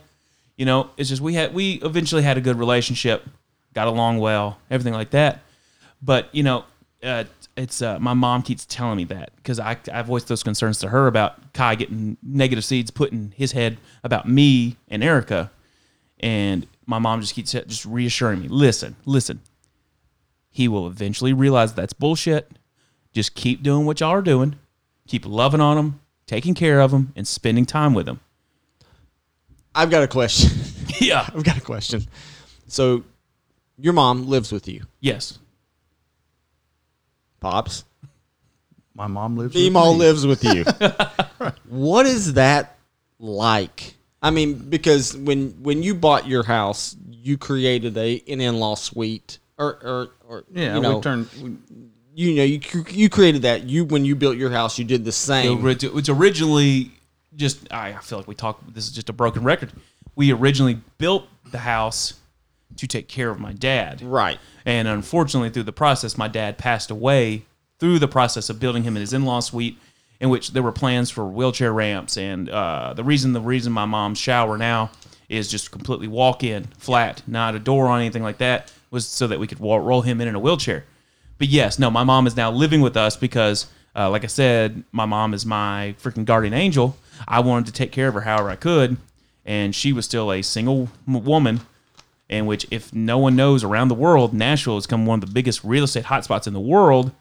[0.58, 3.24] You know, it's just we had we eventually had a good relationship,
[3.76, 5.42] got along well, everything like that.
[6.02, 6.66] But you know,
[7.04, 7.26] uh,
[7.56, 10.90] it's uh, my mom keeps telling me that because I I voiced those concerns to
[10.90, 15.52] her about Kai getting negative seeds put in his head about me and Erica,
[16.24, 19.42] and my mom just keeps just reassuring me, listen, listen.
[20.50, 22.50] He will eventually realize that's bullshit.
[23.12, 24.56] Just keep doing what y'all are doing.
[25.08, 28.20] Keep loving on him, taking care of him, and spending time with him.
[29.76, 30.52] I've got a question.
[31.02, 31.28] yeah.
[31.34, 32.06] I've got a question.
[32.68, 33.04] So,
[33.78, 35.40] your mom lives with you, Yes.
[37.40, 37.84] Pops.
[38.96, 39.56] My mom lives.
[39.56, 40.00] with Email me.
[40.00, 40.64] lives with you.
[41.68, 42.78] what is that
[43.20, 43.96] like?
[44.24, 48.76] I mean, because when when you bought your house, you created a an in law
[48.76, 51.30] suite, or or, or Yeah, you know, we turned.
[51.42, 51.56] We,
[52.16, 52.60] you know, you
[52.90, 53.64] you created that.
[53.64, 55.66] You when you built your house, you did the same.
[55.68, 56.92] It's originally
[57.36, 57.72] just.
[57.72, 58.62] I feel like we talk.
[58.74, 59.72] This is just a broken record.
[60.16, 62.14] We originally built the house
[62.78, 64.40] to take care of my dad, Right.
[64.66, 67.46] and unfortunately, through the process, my dad passed away
[67.80, 69.78] through the process of building him in his in-law suite,
[70.24, 72.16] in which there were plans for wheelchair ramps.
[72.16, 74.90] And uh, the reason the reason my mom's shower now
[75.28, 79.38] is just completely walk-in, flat, not a door on anything like that, was so that
[79.38, 80.86] we could wa- roll him in in a wheelchair.
[81.40, 83.68] But yes, no, my mom is now living with us because,
[83.98, 86.96] uh, like I said, my mom is my freaking guardian angel.
[87.28, 88.96] I wanted to take care of her however I could,
[89.46, 91.60] and she was still a single woman
[92.30, 95.34] in which if no one knows around the world, Nashville has become one of the
[95.34, 97.12] biggest real estate hotspots in the world.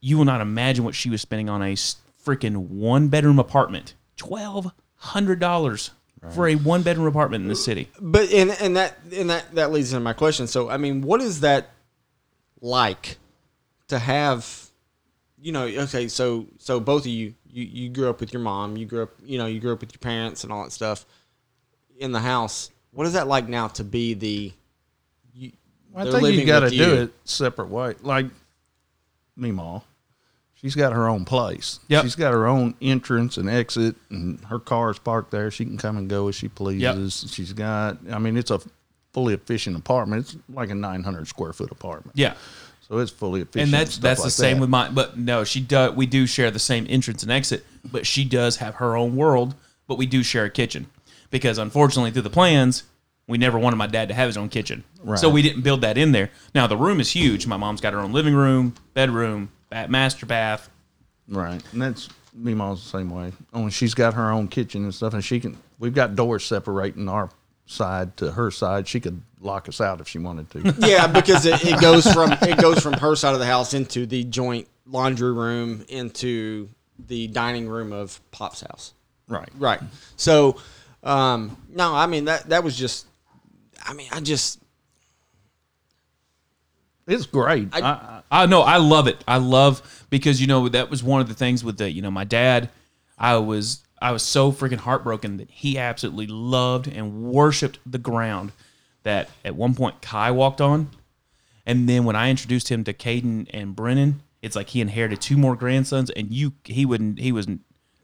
[0.00, 3.94] You will not imagine what she was spending on a freaking one bedroom apartment.
[4.16, 5.90] Twelve hundred dollars
[6.30, 7.88] for a one bedroom apartment in the city.
[8.00, 10.46] But and and that and that that leads into my question.
[10.46, 11.70] So I mean, what is that
[12.60, 13.18] like
[13.88, 14.70] to have
[15.40, 18.76] you know, okay, so so both of you, you you grew up with your mom,
[18.76, 21.06] you grew up, you know, you grew up with your parents and all that stuff
[21.98, 22.70] in the house.
[22.92, 24.52] What is that like now to be the?
[25.32, 25.52] You,
[25.94, 27.94] I think you got to do it separate way.
[28.02, 28.26] Like
[29.38, 29.82] Meemaw,
[30.60, 31.80] she's got her own place.
[31.88, 32.02] Yep.
[32.04, 35.50] She's got her own entrance and exit, and her car's parked there.
[35.50, 37.30] She can come and go as she pleases.
[37.32, 37.98] She's got.
[38.10, 38.60] I mean, it's a
[39.12, 40.22] fully efficient apartment.
[40.26, 42.16] It's like a 900 square foot apartment.
[42.16, 42.34] Yeah.
[42.88, 43.72] So it's fully efficient.
[43.72, 44.60] and that's stuff that's the same that.
[44.62, 44.94] with mine.
[44.94, 45.94] But no, she does.
[45.94, 49.54] We do share the same entrance and exit, but she does have her own world.
[49.86, 50.86] But we do share a kitchen
[51.30, 52.84] because unfortunately, through the plans,
[53.26, 55.18] we never wanted my dad to have his own kitchen, Right.
[55.18, 56.30] so we didn't build that in there.
[56.54, 57.46] Now the room is huge.
[57.46, 60.68] My mom's got her own living room, bedroom, master bath.
[61.28, 63.32] Right, and that's me mom's the same way.
[63.52, 65.56] Only she's got her own kitchen and stuff, and she can.
[65.78, 67.30] We've got doors separating our
[67.66, 68.88] side to her side.
[68.88, 70.74] She could lock us out if she wanted to.
[70.86, 74.06] Yeah, because it, it goes from it goes from her side of the house into
[74.06, 76.68] the joint laundry room into
[77.06, 78.92] the dining room of Pop's house.
[79.28, 79.48] right.
[79.58, 79.80] Right.
[80.16, 80.56] So,
[81.02, 83.06] um, no, I mean that that was just.
[83.82, 84.60] I mean, I just
[87.10, 87.68] It's great.
[87.74, 89.22] I- I, I know I love it.
[89.26, 92.10] I love because you know that was one of the things with the you know
[92.10, 92.70] my dad.
[93.18, 98.52] I was I was so freaking heartbroken that he absolutely loved and worshipped the ground
[99.02, 100.90] that at one point Kai walked on,
[101.66, 105.36] and then when I introduced him to Caden and Brennan, it's like he inherited two
[105.36, 107.46] more grandsons, and you he wouldn't he was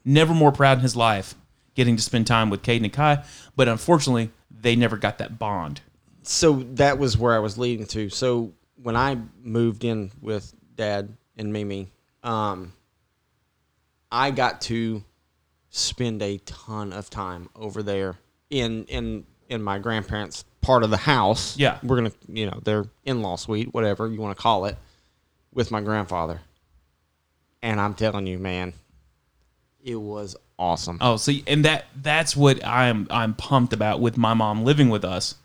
[0.04, 1.34] never more proud in his life
[1.74, 3.22] getting to spend time with Caden and Kai,
[3.54, 5.80] but unfortunately they never got that bond.
[6.22, 8.08] so that was where I was leading to.
[8.08, 8.52] So
[8.82, 11.90] when I moved in with Dad and Mimi,
[12.22, 12.72] um,
[14.10, 15.02] I got to
[15.70, 18.16] spend a ton of time over there
[18.50, 21.56] in in in my grandparents' part of the house.
[21.58, 21.78] Yeah.
[21.82, 24.76] we're gonna you know their in law suite, whatever you want to call it,
[25.52, 26.40] with my grandfather.
[27.62, 28.74] And I'm telling you, man,
[29.82, 30.98] it was awesome.
[31.00, 35.04] Oh, see, and that that's what I'm I'm pumped about with my mom living with
[35.04, 35.36] us,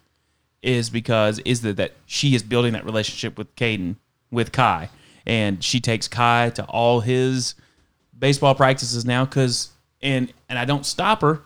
[0.62, 3.96] is because is that that she is building that relationship with Caden
[4.32, 4.90] with Kai,
[5.26, 7.56] and she takes Kai to all his
[8.18, 11.42] baseball practices now, cause and and I don't stop her,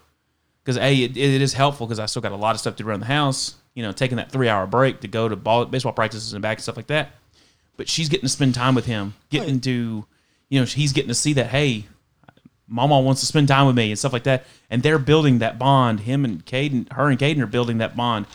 [0.64, 2.84] because a it, it is helpful because I still got a lot of stuff to
[2.84, 5.66] do around the house, you know, taking that three hour break to go to ball
[5.66, 7.12] baseball practices and back and stuff like that,
[7.78, 10.06] but she's getting to spend time with him, getting to,
[10.50, 11.86] you know, he's getting to see that hey,
[12.68, 14.46] Mama wants to spend time with me and stuff like that.
[14.70, 16.02] And they're building that bond.
[16.02, 18.26] Him and Caden, her and Caden are building that bond.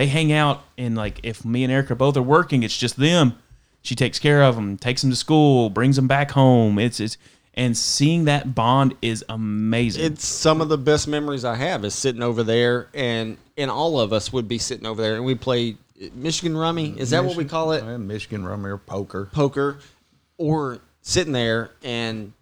[0.00, 3.34] They hang out and like if me and Erica both are working, it's just them.
[3.82, 6.78] She takes care of them, takes them to school, brings them back home.
[6.78, 7.18] It's it's
[7.52, 10.02] and seeing that bond is amazing.
[10.02, 14.00] it's some of the best memories I have is sitting over there, and and all
[14.00, 16.98] of us would be sitting over there, and we play uh, Michigan Rummy.
[16.98, 17.84] Is that what we call it?
[17.84, 19.28] Uh, Michigan Rummy or poker.
[19.30, 19.80] Poker,
[20.38, 22.32] or sitting there and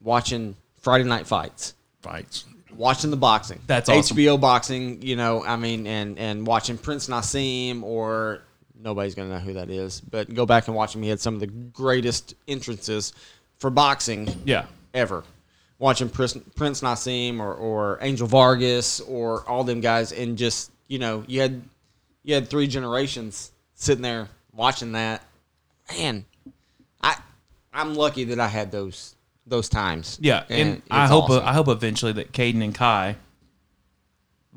[0.00, 2.46] watching Friday night fights, fights.
[2.76, 3.60] Watching the boxing.
[3.66, 4.16] That's awesome.
[4.16, 5.02] HBO boxing.
[5.02, 8.42] You know, I mean, and and watching Prince Naseem or.
[8.78, 11.02] Nobody's gonna know who that is, but go back and watch him.
[11.02, 13.14] He had some of the greatest entrances
[13.58, 14.66] for boxing yeah.
[14.92, 15.24] ever.
[15.78, 20.98] Watching Prince, Prince Naseem or, or Angel Vargas or all them guys, and just you
[20.98, 21.62] know, you had
[22.22, 25.22] you had three generations sitting there watching that.
[25.98, 26.24] Man,
[27.02, 27.16] I
[27.72, 29.15] I'm lucky that I had those
[29.46, 30.18] those times.
[30.20, 30.44] Yeah.
[30.48, 31.44] And, it's I hope awesome.
[31.44, 33.16] I hope eventually that Caden and Kai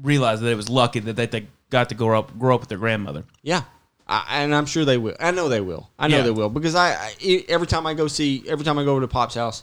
[0.01, 2.69] realize that it was lucky that they, they got to grow up grow up with
[2.69, 3.23] their grandmother.
[3.43, 3.63] yeah.
[4.11, 5.15] I, and I'm sure they will.
[5.19, 5.87] I know they will.
[5.99, 6.23] I know Yeah.
[6.23, 8.93] they will because I, I e- every time I go see every time I go
[8.93, 9.61] over to Pop's house,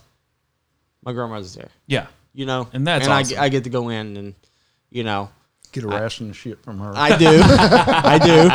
[1.02, 1.70] my grandmother's there.
[1.88, 2.06] Yeah.
[2.32, 3.38] You know, And that's and I- awesome.
[3.40, 4.34] I, get to go in and
[4.88, 5.30] you know
[5.72, 6.92] Get a ration of shit from her.
[6.94, 7.26] I do.
[7.42, 8.48] I do.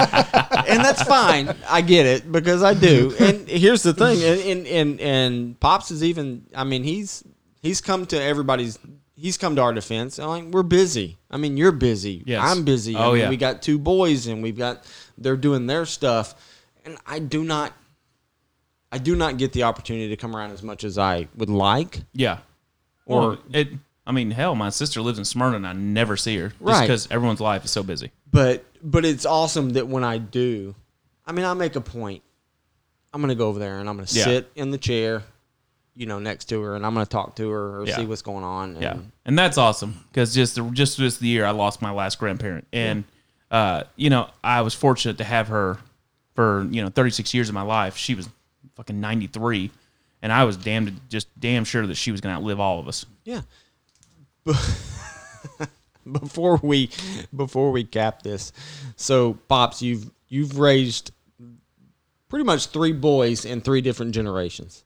[0.71, 1.55] And that's fine.
[1.69, 3.13] I get it because I do.
[3.19, 4.21] And here's the thing.
[4.23, 7.23] And, and, and, and Pops is even, I mean, he's,
[7.61, 8.79] he's come to everybody's,
[9.15, 10.17] he's come to our defense.
[10.19, 11.17] I'm like, we're busy.
[11.29, 12.23] I mean, you're busy.
[12.25, 12.41] Yes.
[12.43, 12.95] I'm busy.
[12.95, 13.29] I Oh, mean, yeah.
[13.29, 14.83] We got two boys and we've got,
[15.17, 16.35] they're doing their stuff.
[16.85, 17.73] And I do not,
[18.91, 21.99] I do not get the opportunity to come around as much as I would like.
[22.13, 22.39] Yeah.
[23.05, 23.69] Or- Or it.
[24.05, 26.81] I mean, hell, my sister lives in Smyrna, and I never see her just Right.
[26.81, 28.11] because everyone's life is so busy.
[28.31, 30.75] But but it's awesome that when I do,
[31.25, 32.23] I mean, I make a point.
[33.13, 34.23] I'm gonna go over there and I'm gonna Yeah.
[34.23, 35.23] sit in the chair,
[35.95, 37.97] you know, next to her, and I'm gonna talk to her or Yeah.
[37.97, 38.71] see what's going on.
[38.75, 42.67] And Yeah, and that's awesome because just just this year I lost my last grandparent,
[42.71, 43.03] and
[43.51, 45.77] uh, you know I was fortunate to have her
[46.35, 47.97] for you know 36 years of my life.
[47.97, 48.29] She was
[48.75, 49.69] fucking 93,
[50.21, 53.05] and I was damn just damn sure that she was gonna outlive all of us.
[53.25, 53.41] yeah.
[56.11, 56.89] before we
[57.35, 58.51] before we cap this,
[58.95, 61.11] so pops, you've you've raised
[62.29, 64.83] pretty much three boys in three different generations.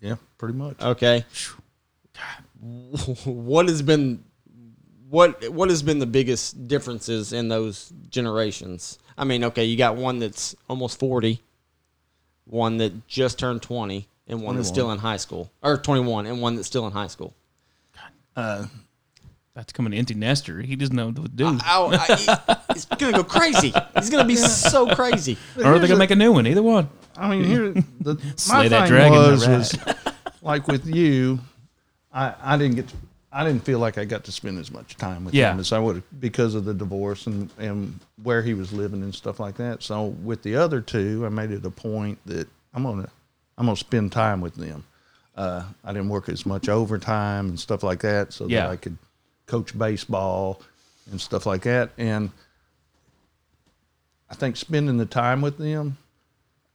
[0.00, 0.80] Yeah, pretty much.
[0.80, 1.24] Okay.
[3.24, 4.24] What has been
[5.08, 8.98] what what has been the biggest differences in those generations?
[9.18, 11.42] I mean, okay, you got one that's almost 40,
[12.44, 15.50] one that just turned 20, and one that's still in high school.
[15.62, 17.34] Or 21 and one that's still in high school.
[18.34, 18.66] Uh,
[19.54, 20.60] That's coming empty nester.
[20.62, 21.58] He doesn't know what to do.
[21.66, 23.72] Oh, I, he's going to go crazy.
[23.96, 25.36] He's going to be so crazy.
[25.56, 26.46] or they're they gonna make a new one?
[26.46, 26.88] Either one.
[27.16, 29.78] I mean, here the Slay my that thing dragon, was, all was
[30.40, 31.40] like with you,
[32.12, 32.96] I I didn't get to,
[33.32, 35.52] I didn't feel like I got to spend as much time with Yeah.
[35.52, 39.02] him as I would have because of the divorce and and where he was living
[39.02, 39.82] and stuff like that.
[39.82, 43.08] So with the other two, I made it a point that I'm gonna
[43.58, 44.84] I'm gonna spend time with them.
[45.36, 48.62] Uh, I didn't work as much overtime and stuff like that, so Yeah.
[48.62, 48.96] that I could
[49.50, 50.62] coach baseball
[51.10, 51.90] and stuff like that.
[51.98, 52.30] And
[54.30, 55.98] I think spending the time with them,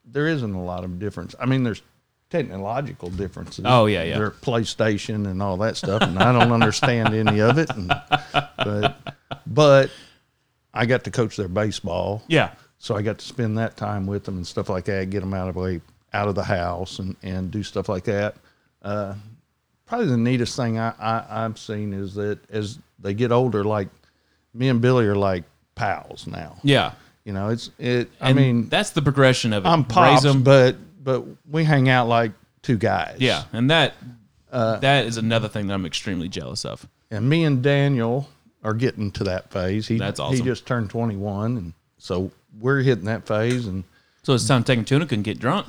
[0.05, 1.33] there isn't a lot of difference.
[1.39, 1.81] I mean, there's
[2.29, 3.63] technological differences.
[3.67, 4.17] Oh, yeah, yeah.
[4.17, 7.69] Their PlayStation and all that stuff, and I don't understand any of it.
[7.71, 7.87] And,
[8.57, 8.97] but
[9.47, 9.89] but
[10.73, 12.51] I got to coach their baseball, Yeah.
[12.77, 15.09] so I got to spend that time with them and stuff like that.
[15.09, 15.79] Get them out of way,
[16.13, 18.35] out of the house, and and do stuff like that.
[18.81, 19.13] Uh,
[19.85, 23.89] probably the neatest thing I, I I've seen is that as they get older, like
[24.53, 25.43] me and Billy are like
[25.75, 26.57] pals now.
[26.63, 26.93] Yeah.
[27.23, 28.09] You know, it's it.
[28.21, 29.69] I And mean, that's the progression of it.
[29.69, 32.31] I'm Raise pops, 'em- but but we hang out like
[32.61, 33.17] two guys.
[33.19, 33.93] yeah, and that
[34.51, 36.87] Uh, that is another thing that I'm extremely jealous of.
[37.11, 38.29] and me and Daniel
[38.63, 39.87] are getting to that phase.
[39.87, 40.37] He That's awesome.
[40.37, 43.67] He just turned 21, and so we're hitting that phase.
[43.67, 43.83] And
[44.25, 45.67] So it's time taking Tuna and get drunk.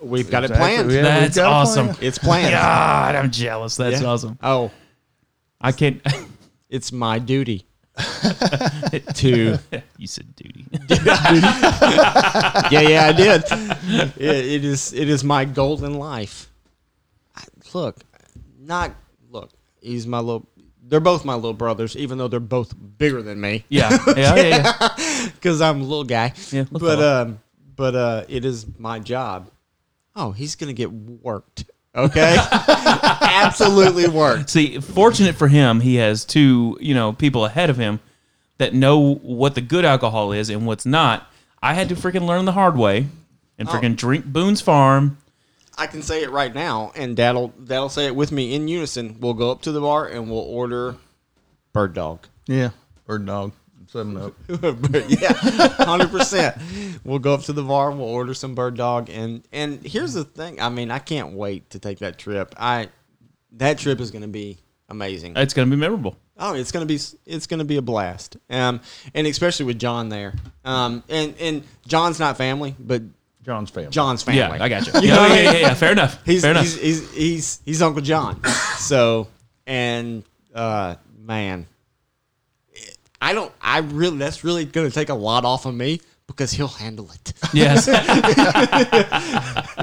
[0.00, 0.90] We've got Exactly, it planned.
[0.92, 0.96] yeah.
[0.96, 1.86] we've That's got a awesome.
[1.88, 1.98] plan.
[2.02, 2.52] It's planned.
[2.52, 3.74] God, I'm jealous.
[3.76, 4.06] That's Yeah.
[4.06, 4.38] awesome.
[4.40, 4.70] Oh,
[5.60, 6.00] I can't.
[6.70, 7.66] it's my duty
[9.14, 9.58] to
[9.98, 10.66] you said duty.
[12.70, 13.42] yeah, yeah, I did.
[14.20, 16.48] It, it is it is my golden life.
[17.34, 17.42] I,
[17.74, 17.96] look,
[18.60, 18.92] not
[19.30, 19.50] look.
[19.80, 20.46] He's my little.
[20.88, 23.64] They're both my little brothers, even though they're both bigger than me.
[23.68, 24.72] Yeah, yeah, yeah.
[24.98, 25.28] yeah.
[25.34, 26.32] because I'm a little guy.
[26.52, 27.22] Yeah, little but fella.
[27.22, 27.40] um,
[27.76, 29.50] but uh, it is my job.
[30.14, 31.64] Oh, he's gonna get worked.
[31.94, 32.36] Okay,
[33.20, 34.50] absolutely worked.
[34.50, 38.00] See, fortunate for him, he has two, you know, people ahead of him
[38.58, 41.30] that know what the good alcohol is and what's not.
[41.62, 43.06] I had to freaking learn the hard way
[43.58, 45.18] and freaking drink Boone's Farm.
[45.78, 49.16] I can say it right now, and Dad'll Dad'll say it with me in unison.
[49.20, 50.96] We'll go up to the bar and we'll order
[51.72, 52.26] bird dog.
[52.46, 52.70] yeah,
[53.06, 53.52] bird dog,
[53.86, 54.34] seven up.
[55.08, 56.56] yeah, hundred percent.
[57.04, 57.90] We'll go up to the bar.
[57.90, 60.60] We'll order some bird dog, and and here's the thing.
[60.60, 62.54] I mean, I can't wait to take that trip.
[62.58, 62.88] I
[63.52, 64.58] that trip is going to be
[64.88, 65.36] amazing.
[65.36, 66.16] It's going to be memorable.
[66.38, 68.36] Oh, it's gonna be it's gonna be a blast.
[68.50, 68.80] Um,
[69.14, 70.34] and especially with John there.
[70.66, 73.02] Um, and and John's not family, but
[73.42, 73.90] John's family.
[73.90, 74.40] John's family.
[74.40, 74.92] Yeah, I got you.
[75.00, 76.18] You yeah, know what I yeah, yeah, yeah, Fair enough.
[76.26, 76.64] He's Fair enough.
[76.64, 78.44] he's, he's he's he's Uncle John.
[78.76, 79.28] So
[79.66, 80.24] and
[80.54, 81.66] uh, man,
[83.30, 83.52] I don't.
[83.60, 84.18] I really.
[84.18, 87.32] That's really gonna take a lot off of me because he'll handle it.
[87.52, 87.86] yes.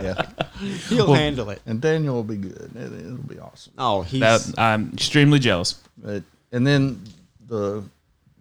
[0.04, 0.26] Yeah,
[0.90, 1.62] he'll handle it.
[1.66, 2.72] and Daniel will be good.
[2.76, 3.74] It, it'll be awesome.
[3.78, 5.82] Oh, he's That, I'm extremely jealous.
[5.98, 7.02] But and then
[7.48, 7.84] the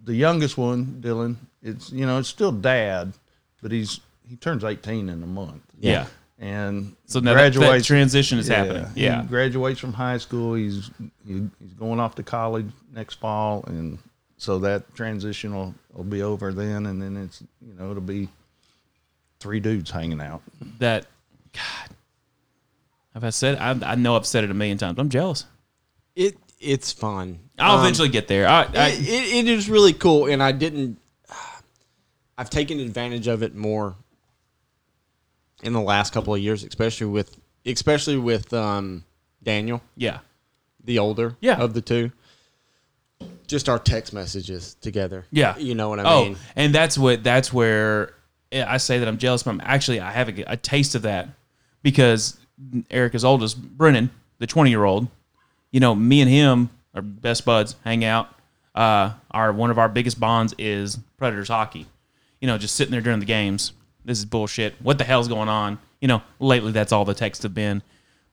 [0.05, 3.13] the youngest one, Dylan, it's you know it's still dad,
[3.63, 5.63] but he's he turns 18 in a month.
[5.79, 6.07] Yeah.
[6.39, 8.87] and So now that, that transition is happening.
[8.95, 9.25] he Yeah.
[9.25, 10.55] graduates from high school.
[10.55, 10.91] He's
[11.27, 13.99] he, he's going off to college next fall, and
[14.43, 18.29] so that transition will, will be over then, and then it's you know it'll be
[19.39, 20.43] three dudes hanging out.
[20.81, 21.07] That,
[21.53, 21.97] God.
[23.15, 23.57] Have I said?
[23.59, 24.99] I, I know I've said it a million times.
[24.99, 25.45] I'm jealous.
[26.17, 26.37] it.
[26.59, 27.39] It's fun.
[27.59, 28.47] I'll Um, eventually get there.
[28.49, 30.99] I, I, it, it, it is really cool, and I didn't.
[32.39, 33.95] I've taken advantage of it more
[35.63, 37.37] in the last couple of years, especially with
[37.67, 39.05] especially with um,
[39.43, 40.19] Daniel, yeah.
[40.85, 41.59] the older Yeah.
[41.61, 42.11] of the two.
[43.53, 45.27] Just our text messages together.
[45.31, 45.59] Yeah.
[45.59, 46.37] you know what I oh, mean.
[46.57, 48.15] and that's what that's where
[48.51, 49.43] I say that I'm jealous.
[49.43, 51.29] But I'm actually I have a, a taste of that
[51.83, 52.39] because
[52.91, 55.07] Erica's oldest, Brennan, the 20 year old.
[55.71, 57.77] You know, me and him are best buds.
[57.85, 58.29] Hang out.
[58.75, 61.87] Uh, our one of our biggest bonds is Predators hockey.
[62.41, 63.75] You know, just sitting there during the games.
[64.03, 64.77] This is bullshit.
[64.81, 65.79] What the hell's going on?
[66.01, 67.83] You know, lately that's all the texts have been.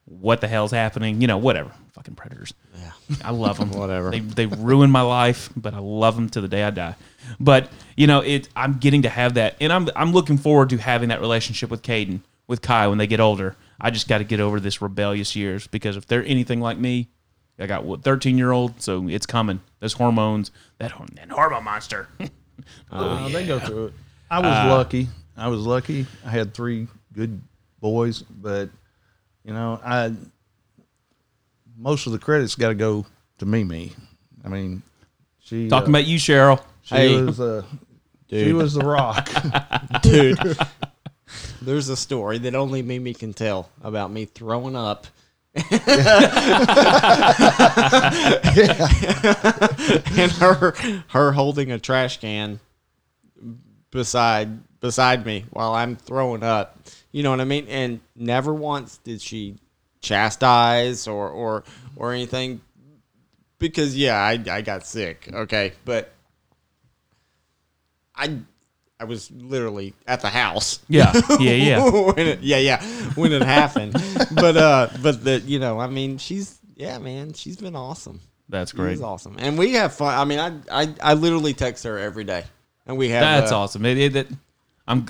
[0.04, 1.20] What the hell's happening?
[1.20, 1.70] You know, whatever.
[1.92, 2.52] Fucking Predators.
[2.76, 2.90] Yeah.
[3.24, 3.70] I love them.
[3.70, 4.10] Whatever.
[4.10, 6.96] They they ruined my life, but I love them to the day I die.
[7.38, 10.78] But you know, it I'm getting to have that, and I'm I'm looking forward to
[10.78, 13.56] having that relationship with Caden, with Kai when they get older.
[13.80, 17.08] I just got to get over this rebellious years because if they're anything like me,
[17.58, 19.60] I got what 13 year old, so it's coming.
[19.80, 22.08] Those hormones, that, hor- that hormone monster.
[22.90, 23.92] Uh, They go through it.
[24.30, 25.08] I was Uh, lucky.
[25.36, 26.06] I was lucky.
[26.26, 27.40] I had three good
[27.80, 28.68] boys, but
[29.50, 30.14] you know, I
[31.76, 33.04] most of the credit's got to go
[33.38, 33.92] to Mimi.
[34.44, 34.82] I mean,
[35.40, 36.62] she Talking uh, about you, Cheryl.
[36.82, 37.20] she Hey.
[37.20, 37.64] was uh,
[38.30, 39.28] she was the rock.
[40.02, 40.38] dude.
[41.62, 45.08] There's a story that only Mimi can tell about me throwing up.
[50.16, 50.74] and her
[51.08, 52.60] her holding a trash can
[53.90, 56.78] beside beside me while I'm throwing up.
[57.12, 57.66] You know what I mean?
[57.68, 59.56] And never once did she
[60.00, 61.64] chastise or or
[61.96, 62.60] or anything
[63.58, 65.72] because yeah, I I got sick, okay?
[65.84, 66.12] But
[68.16, 68.38] I
[68.98, 70.80] I was literally at the house.
[70.88, 71.90] Yeah, yeah, yeah.
[71.90, 72.84] when it, yeah, yeah,
[73.14, 73.92] when it happened.
[74.34, 78.20] but uh, but the you know, I mean, she's yeah, man, she's been awesome.
[78.48, 78.92] That's great.
[78.92, 80.18] She's awesome, and we have fun.
[80.18, 82.44] I mean, I I, I literally text her every day,
[82.86, 83.22] and we have.
[83.22, 83.84] That's uh, awesome.
[83.86, 84.28] It, it, it,
[84.88, 85.06] I'm.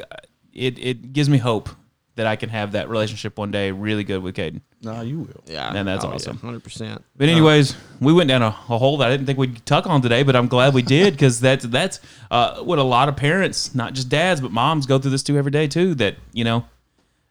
[0.53, 1.71] It it gives me hope
[2.17, 4.61] that I can have that relationship one day really good with Caden.
[4.83, 5.43] no, you will.
[5.47, 6.37] Yeah, Man, that's awesome.
[6.39, 7.03] Hundred percent.
[7.17, 10.03] But anyways, we went down a, a hole that I didn't think we'd tuck on
[10.03, 12.01] today, but I'm glad we did because that's that's
[12.31, 15.39] uh, what a lot of parents, not just dads but moms, go through this too
[15.39, 15.95] every day too.
[15.95, 16.67] That you know,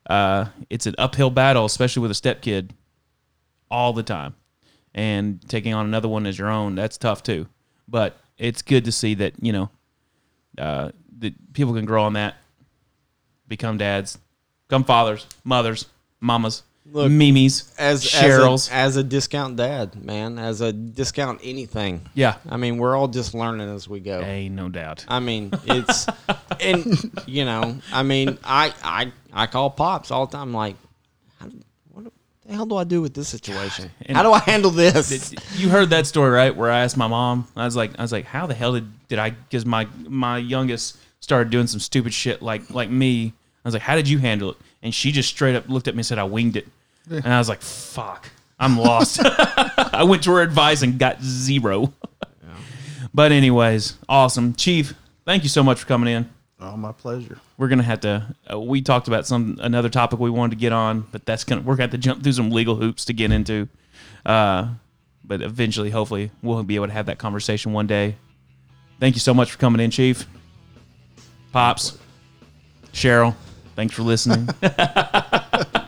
[0.10, 2.74] uh, it's an uphill battle, especially with a step kid,
[3.70, 4.36] all the time,
[4.96, 6.76] and taking on another one as your own.
[6.76, 7.48] That's tough too.
[7.88, 9.70] But it's good to see that you know
[10.58, 12.36] uh, that people can grow on that,
[13.48, 14.18] become dads,
[14.70, 15.88] become fathers, mothers,
[16.22, 18.68] mamas, Look, Mimi's, As Cheryl's.
[18.70, 22.02] as a, as a discount dad, man, as a discount anything.
[22.16, 24.24] yeah, I mean, we're all just learning as we go.
[24.24, 25.06] Hey, no doubt.
[25.08, 26.08] I mean, it's
[26.60, 26.88] and
[27.28, 30.52] you know, I mean, I I I call pops all the time.
[30.52, 30.78] Like,
[31.40, 31.48] how,
[31.92, 32.12] what
[32.48, 33.92] the hell do I do with this situation?
[34.08, 35.34] And- How do I handle this?
[35.58, 36.56] you heard that story, right?
[36.56, 39.08] Where I asked my mom, I was like, I was like, how the hell did
[39.10, 39.30] did I?
[39.32, 43.34] Because my my youngest started doing some stupid shit like like me.
[43.64, 44.58] I was like, how did you handle it?
[44.82, 46.68] And she just straight up looked at me and said, I winged it.
[47.10, 48.30] And I was like, fuck,
[48.60, 49.20] I'm lost.
[49.24, 51.94] I went to her advice and got zero.
[53.14, 54.94] But anyways, awesome, Chief.
[55.26, 56.30] Thank you so much for coming in.
[56.62, 57.40] Oh, my pleasure.
[57.58, 58.36] We're gonna have to.
[58.52, 61.62] Uh, we talked about some another topic we wanted to get on, but that's gonna
[61.62, 63.68] we're gonna have to jump through some legal hoops to get into.
[64.26, 64.70] Uh,
[65.24, 68.16] but eventually, hopefully, we'll be able to have that conversation one day.
[69.00, 70.26] Thank you so much for coming in, Chief.
[71.54, 71.98] Pops,
[72.92, 73.36] Cheryl,
[73.80, 74.50] thanks for listening.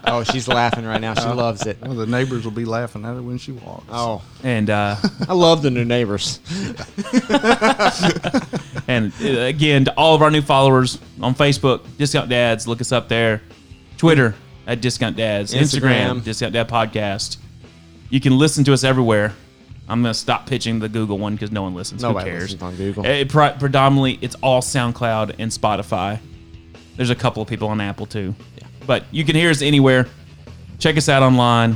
[0.05, 1.13] oh, she's laughing right now.
[1.13, 1.77] She loves it.
[1.81, 3.83] Well, the neighbors will be laughing at her when she walks.
[3.89, 4.95] Oh, and uh,
[5.27, 6.39] I love the new neighbors.
[8.87, 12.93] and uh, again, to all of our new followers on Facebook, Discount Dads, look us
[12.93, 13.41] up there.
[13.97, 14.35] Twitter
[14.65, 16.23] at Discount Dads, Instagram, Instagram.
[16.23, 17.39] Discount Dad Podcast.
[18.09, 19.33] You can listen to us everywhere.
[19.89, 22.03] I'm gonna stop pitching the Google one because no one listens.
[22.03, 22.43] Nobody Who cares?
[22.43, 23.05] listens on Google.
[23.05, 26.21] It, pre- predominantly, it's all SoundCloud and Spotify.
[26.95, 28.35] There's a couple of people on Apple too,
[28.85, 30.07] but you can hear us anywhere.
[30.79, 31.75] Check us out online.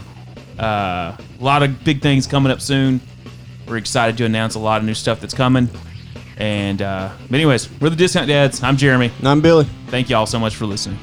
[0.59, 3.01] Uh, a lot of big things coming up soon.
[3.67, 5.69] We're excited to announce a lot of new stuff that's coming.
[6.37, 8.61] And uh, but anyways, we're the Discount Dads.
[8.61, 9.11] I'm Jeremy.
[9.19, 9.65] And I'm Billy.
[9.87, 10.99] Thank you all so much for listening.